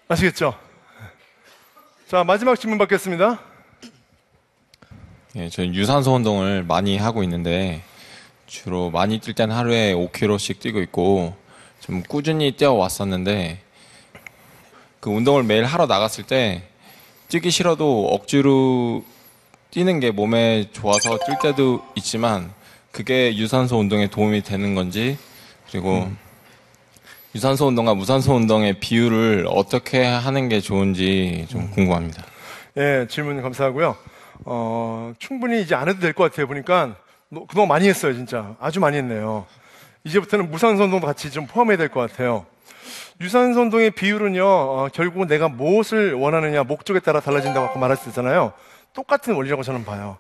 아시겠죠? 0.08 0.58
자, 2.08 2.24
마지막 2.24 2.60
질문 2.60 2.78
받겠습니다. 2.78 3.40
예, 5.38 5.50
저는 5.50 5.76
유산소 5.76 6.14
운동을 6.16 6.64
많이 6.64 6.98
하고 6.98 7.22
있는데 7.24 7.82
주로 8.48 8.90
많이 8.90 9.20
뛸 9.20 9.34
때는 9.34 9.54
하루에 9.54 9.94
5km씩 9.94 10.60
뛰고 10.60 10.80
있고 10.84 11.36
좀 11.82 12.04
꾸준히 12.04 12.54
뛰어 12.54 12.72
왔었는데 12.72 13.60
그 15.02 15.10
운동을 15.10 15.44
매일 15.44 15.66
하러 15.66 15.88
나갔을 15.88 16.24
때 16.24 16.64
뛰기 17.28 17.52
싫어도 17.52 18.08
억지로 18.14 19.04
뛰는 19.72 20.00
게 20.00 20.12
몸에 20.12 20.70
좋아서 20.72 21.18
뛸 21.18 21.38
때도 21.42 21.84
있지만 21.96 22.54
그게 22.94 23.36
유산소 23.36 23.78
운동에 23.78 24.08
도움이 24.08 24.42
되는 24.42 24.74
건지 24.74 25.18
그리고 25.70 26.10
유산소 27.36 27.68
운동과 27.68 27.94
무산소 27.94 28.36
운동의 28.36 28.80
비율을 28.80 29.48
어떻게 29.50 30.02
하는 30.02 30.48
게 30.48 30.62
좋은지 30.62 31.46
좀 31.50 31.70
궁금합니다. 31.72 32.24
예, 32.78 33.06
질문 33.10 33.42
감사하고요. 33.42 34.15
어, 34.46 35.14
충분히 35.20 35.62
이제 35.62 35.76
안 35.76 35.90
해도 35.90 36.00
될 36.00 36.14
것 36.14 36.24
같아요. 36.32 36.48
보니까 36.48 36.96
노- 37.30 37.46
그동안 37.48 37.68
많이 37.70 37.88
했어요, 37.90 38.14
진짜. 38.14 38.56
아주 38.60 38.80
많이 38.80 38.98
했네요. 38.98 39.46
이제부터는 40.04 40.52
무산소 40.52 40.84
운동도 40.84 41.06
같이 41.08 41.32
좀 41.32 41.48
포함해야 41.48 41.78
될 41.78 41.90
것 41.90 42.00
같아요. 42.00 42.46
유산소 43.22 43.62
운동의 43.62 43.92
비율은요, 43.92 44.46
어, 44.46 44.90
결국은 44.94 45.28
내가 45.28 45.48
무엇을 45.48 46.14
원하느냐, 46.14 46.64
목적에 46.64 47.00
따라 47.00 47.20
달라진다고 47.22 47.66
아까 47.68 47.80
말했었잖아요. 47.80 48.54
똑같은 48.94 49.34
원리라고 49.36 49.64
저는 49.64 49.84
봐요. 49.86 50.18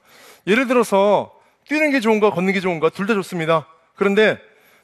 예를 0.47 0.67
들어서, 0.67 1.31
뛰는 1.67 1.91
게 1.91 1.99
좋은가, 1.99 2.31
걷는 2.31 2.53
게 2.53 2.59
좋은가, 2.61 2.89
둘 2.89 3.05
다 3.07 3.13
좋습니다. 3.15 3.67
그런데, 3.95 4.39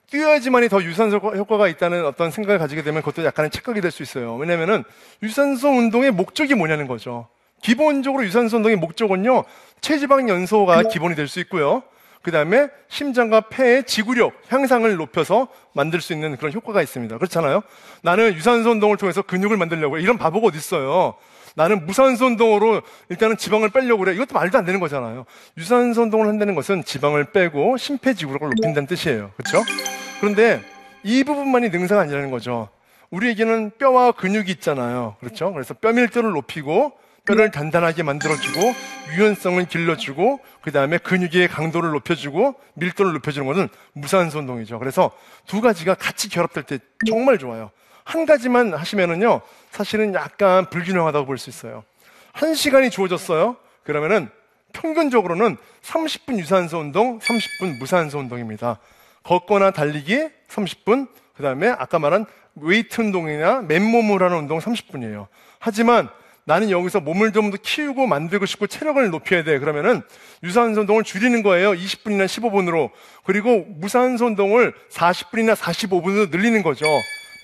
뛰어야지만이 0.07 0.67
더 0.67 0.83
유산소 0.83 1.17
효과- 1.17 1.35
효과가 1.37 1.67
있다는 1.69 2.05
어떤 2.05 2.31
생각을 2.31 2.59
가지게 2.59 2.83
되면 2.83 3.01
그것도 3.01 3.25
약간의 3.25 3.49
착각이 3.49 3.79
될 3.81 3.91
수 3.91 4.03
있어요. 4.03 4.35
왜냐면은, 4.35 4.83
유산소 5.23 5.69
운동의 5.69 6.11
목적이 6.11 6.55
뭐냐는 6.55 6.87
거죠. 6.87 7.27
기본적으로 7.61 8.23
유산소 8.23 8.57
운동의 8.57 8.75
목적은요, 8.77 9.43
체지방 9.81 10.29
연소가 10.29 10.83
기본이 10.83 11.15
될 11.15 11.27
수 11.27 11.39
있고요. 11.41 11.83
그 12.21 12.31
다음에 12.31 12.67
심장과 12.87 13.41
폐의 13.49 13.83
지구력 13.85 14.33
향상을 14.49 14.95
높여서 14.95 15.47
만들 15.73 16.01
수 16.01 16.13
있는 16.13 16.37
그런 16.37 16.53
효과가 16.53 16.81
있습니다. 16.83 17.17
그렇잖아요? 17.17 17.61
나는 18.03 18.35
유산소 18.35 18.69
운동을 18.71 18.97
통해서 18.97 19.23
근육을 19.23 19.57
만들려고 19.57 19.97
해. 19.97 20.03
이런 20.03 20.17
바보가 20.19 20.47
어딨어요. 20.47 21.15
나는 21.55 21.85
무산소 21.85 22.27
운동으로 22.27 22.81
일단은 23.09 23.37
지방을 23.37 23.69
빼려고 23.71 24.03
그래. 24.05 24.13
이것도 24.13 24.35
말도 24.35 24.57
안 24.57 24.65
되는 24.65 24.79
거잖아요. 24.79 25.25
유산소 25.57 26.03
운동을 26.03 26.27
한다는 26.27 26.53
것은 26.55 26.83
지방을 26.83 27.31
빼고 27.31 27.77
심폐지구력을 27.77 28.47
높인다는 28.49 28.87
뜻이에요. 28.87 29.31
그렇죠? 29.35 29.63
그런데 30.19 30.61
이 31.03 31.23
부분만이 31.23 31.69
능사가 31.69 32.01
아니라는 32.01 32.29
거죠. 32.29 32.69
우리에게는 33.09 33.71
뼈와 33.79 34.11
근육이 34.13 34.49
있잖아요. 34.51 35.15
그렇죠? 35.19 35.51
그래서 35.51 35.73
뼈 35.73 35.91
밀도를 35.91 36.31
높이고 36.31 36.93
뼈를 37.25 37.51
단단하게 37.51 38.03
만들어주고 38.03 38.59
유연성을 39.15 39.63
길러주고 39.65 40.39
그 40.61 40.71
다음에 40.71 40.97
근육의 40.97 41.47
강도를 41.49 41.91
높여주고 41.91 42.55
밀도를 42.73 43.13
높여주는 43.13 43.45
것은 43.47 43.69
무산소 43.93 44.39
운동이죠. 44.39 44.79
그래서 44.79 45.11
두 45.45 45.61
가지가 45.61 45.95
같이 45.95 46.29
결합될 46.29 46.63
때 46.63 46.79
정말 47.07 47.37
좋아요. 47.37 47.71
한 48.03 48.25
가지만 48.25 48.73
하시면은요 48.73 49.41
사실은 49.69 50.13
약간 50.13 50.69
불균형하다고 50.69 51.25
볼 51.25 51.37
수 51.37 51.49
있어요. 51.49 51.83
한 52.33 52.55
시간이 52.55 52.89
주어졌어요. 52.89 53.57
그러면은 53.83 54.29
평균적으로는 54.73 55.57
30분 55.83 56.39
유산소 56.39 56.79
운동, 56.79 57.19
30분 57.19 57.77
무산소 57.79 58.19
운동입니다. 58.19 58.79
걷거나 59.23 59.71
달리기 59.71 60.29
30분, 60.49 61.07
그 61.35 61.43
다음에 61.43 61.67
아까 61.67 61.99
말한 61.99 62.25
웨이트 62.55 63.01
운동이나 63.01 63.61
맨몸을 63.61 64.23
하는 64.23 64.37
운동 64.37 64.59
30분이에요. 64.59 65.27
하지만 65.59 66.09
나는 66.45 66.69
여기서 66.71 66.99
몸을 67.01 67.31
좀 67.33 67.51
더 67.51 67.57
키우고 67.61 68.07
만들고 68.07 68.45
싶고 68.45 68.67
체력을 68.67 69.09
높여야 69.09 69.43
돼. 69.43 69.59
그러면은 69.59 70.01
유산소 70.43 70.81
운동을 70.81 71.03
줄이는 71.03 71.43
거예요. 71.43 71.71
20분이나 71.73 72.25
15분으로. 72.25 72.89
그리고 73.23 73.65
무산소 73.67 74.25
운동을 74.25 74.73
40분이나 74.89 75.55
45분으로 75.55 76.29
늘리는 76.31 76.63
거죠. 76.63 76.85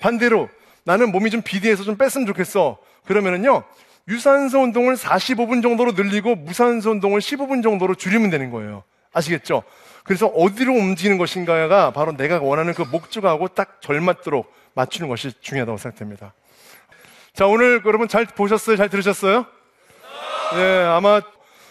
반대로 0.00 0.48
나는 0.84 1.12
몸이 1.12 1.30
좀 1.30 1.42
비대해서 1.42 1.84
좀 1.84 1.96
뺐으면 1.96 2.26
좋겠어. 2.26 2.78
그러면은요. 3.06 3.64
유산소 4.08 4.60
운동을 4.62 4.96
45분 4.96 5.62
정도로 5.62 5.92
늘리고 5.92 6.34
무산소 6.36 6.90
운동을 6.92 7.20
15분 7.20 7.62
정도로 7.62 7.94
줄이면 7.94 8.30
되는 8.30 8.50
거예요. 8.50 8.84
아시겠죠? 9.12 9.62
그래서 10.04 10.26
어디로 10.26 10.72
움직이는 10.72 11.18
것인가가 11.18 11.90
바로 11.90 12.16
내가 12.16 12.40
원하는 12.40 12.72
그 12.72 12.82
목적하고 12.82 13.48
딱 13.48 13.82
절맞도록 13.82 14.50
맞추는 14.74 15.08
것이 15.08 15.32
중요하다고 15.42 15.76
생각됩니다. 15.76 16.32
자, 17.38 17.46
오늘 17.46 17.80
여러분 17.86 18.08
잘 18.08 18.26
보셨어요? 18.26 18.76
잘 18.76 18.88
들으셨어요? 18.88 19.46
네, 20.56 20.82
아마 20.82 21.20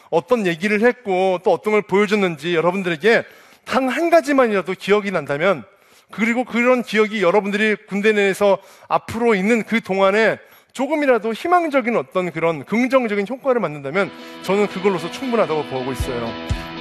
어떤 0.09 0.47
얘기를 0.47 0.79
했고 0.79 1.39
또 1.43 1.51
어떤 1.51 1.73
걸 1.73 1.81
보여줬는지 1.81 2.55
여러분들에게 2.55 3.25
단 3.65 3.89
한 3.89 4.09
가지만이라도 4.09 4.75
기억이 4.79 5.11
난다면 5.11 5.65
그리고 6.09 6.45
그런 6.45 6.83
기억이 6.83 7.21
여러분들이 7.21 7.75
군대 7.89 8.13
내에서 8.13 8.59
앞으로 8.87 9.35
있는 9.35 9.61
그 9.63 9.81
동안에 9.81 10.39
조금이라도 10.71 11.33
희망적인 11.33 11.97
어떤 11.97 12.31
그런 12.31 12.63
긍정적인 12.63 13.27
효과를 13.29 13.59
만든다면 13.59 14.09
저는 14.43 14.67
그걸로서 14.67 15.11
충분하다고 15.11 15.65
보고 15.65 15.91
있어요. 15.91 16.31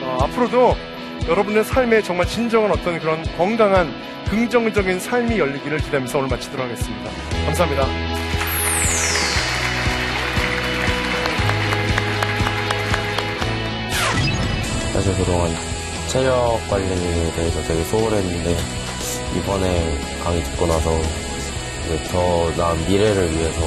어, 0.02 0.18
앞으로도 0.22 0.76
여러분의 1.26 1.64
삶에 1.64 2.02
정말 2.02 2.28
진정한 2.28 2.70
어떤 2.70 3.00
그런 3.00 3.24
건강한 3.36 3.92
긍정적인 4.30 5.00
삶이 5.00 5.40
열리기를 5.40 5.78
기대하면서 5.78 6.18
오늘 6.18 6.30
마치도록 6.30 6.64
하겠습니다. 6.64 7.10
감사합니다. 7.46 8.25
사실 15.06 15.14
그동안 15.24 15.54
체력 16.08 16.58
관리에 16.68 17.32
대해서 17.36 17.62
되게 17.62 17.84
소홀했는데 17.84 18.56
이번에 19.36 19.98
강의 20.24 20.42
듣고 20.42 20.66
나서 20.66 20.90
이제 21.84 22.02
더 22.10 22.50
나은 22.56 22.86
미래를 22.88 23.32
위해서 23.36 23.60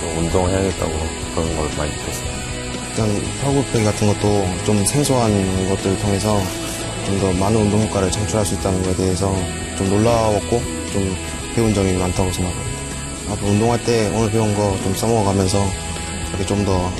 좀 0.00 0.18
운동해야겠다고 0.18 0.92
그런 1.34 1.56
걸 1.56 1.68
많이 1.78 1.92
느꼈어요. 1.92 2.36
일단 2.90 3.22
혈구pe기 3.42 3.84
같은 3.84 4.06
것도 4.08 4.64
좀 4.64 4.84
생소한 4.84 5.68
것들을 5.68 5.98
통해서 5.98 6.40
좀 7.06 7.20
더 7.20 7.32
많은 7.34 7.60
운동 7.60 7.80
효과를 7.82 8.10
창출할 8.10 8.44
수 8.44 8.54
있다는 8.56 8.82
것에 8.82 8.96
대해서 8.96 9.32
좀 9.78 9.88
놀라웠고 9.88 10.60
좀 10.92 11.16
배운 11.54 11.72
점이 11.72 11.92
많다고 11.92 12.32
생각합니다. 12.32 12.76
앞으로 13.32 13.48
운동할 13.50 13.82
때 13.84 14.08
오늘 14.16 14.28
배운 14.32 14.52
거 14.56 14.76
좀 14.82 14.92
써먹어가면서 14.96 15.64
이렇게 16.30 16.44
좀 16.46 16.64
더 16.64 16.90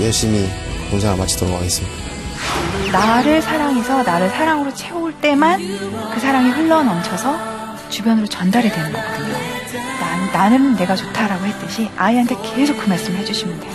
열심히 0.00 0.48
군생활 0.90 1.18
마치도록 1.18 1.54
하겠습니다. 1.54 2.01
나를 2.92 3.42
사랑해서 3.42 4.02
나를 4.02 4.30
사랑으로 4.30 4.72
채울 4.74 5.12
때만 5.20 5.60
그 6.12 6.20
사랑이 6.20 6.50
흘러 6.50 6.82
넘쳐서 6.82 7.88
주변으로 7.88 8.26
전달이 8.26 8.70
되는 8.70 8.92
거거든요. 8.92 9.34
난, 10.00 10.32
나는 10.32 10.76
내가 10.76 10.96
좋다라고 10.96 11.44
했듯이 11.44 11.90
아이한테 11.96 12.36
계속 12.54 12.78
그 12.78 12.88
말씀을 12.88 13.18
해주시면 13.20 13.60
돼요. 13.60 13.72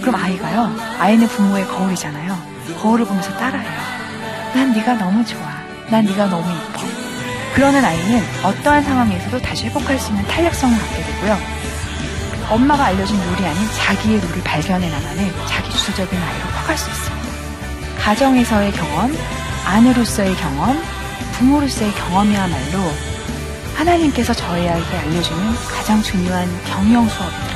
그럼 0.00 0.16
아이가요. 0.16 0.74
아이는 0.98 1.26
부모의 1.28 1.66
거울이잖아요. 1.66 2.36
거울을 2.80 3.04
보면서 3.06 3.32
따라해요. 3.36 3.80
난 4.54 4.72
네가 4.72 4.94
너무 4.94 5.24
좋아. 5.24 5.40
난 5.90 6.04
네가 6.04 6.26
너무 6.26 6.44
이뻐. 6.50 6.80
그러는 7.54 7.84
아이는 7.84 8.22
어떠한 8.42 8.82
상황에서도 8.82 9.38
다시 9.40 9.66
회복할 9.66 9.98
수 9.98 10.10
있는 10.10 10.26
탄력성을 10.26 10.78
갖게 10.78 11.02
되고요. 11.02 11.38
엄마가 12.50 12.86
알려준 12.86 13.16
룰이 13.18 13.46
아닌 13.46 13.68
자기의 13.76 14.20
룰을 14.20 14.42
발견해 14.44 14.88
나가는 14.90 15.32
자기 15.48 15.70
주도적인 15.70 16.18
아이로 16.18 16.46
커갈 16.60 16.76
수 16.76 16.90
있어요. 16.90 17.25
가정에서의 18.06 18.70
경험, 18.70 19.10
아내로서의 19.64 20.36
경험, 20.36 20.80
부모로서의 21.32 21.90
경험이야말로 21.90 22.78
하나님께서 23.74 24.32
저희에게 24.32 24.96
알려주는 24.96 25.54
가장 25.68 26.00
중요한 26.00 26.48
경영 26.66 27.08
수업이더 27.08 27.55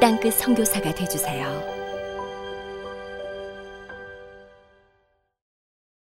땅끝 0.00 0.32
선교사가 0.32 0.94
되주세요. 0.94 1.79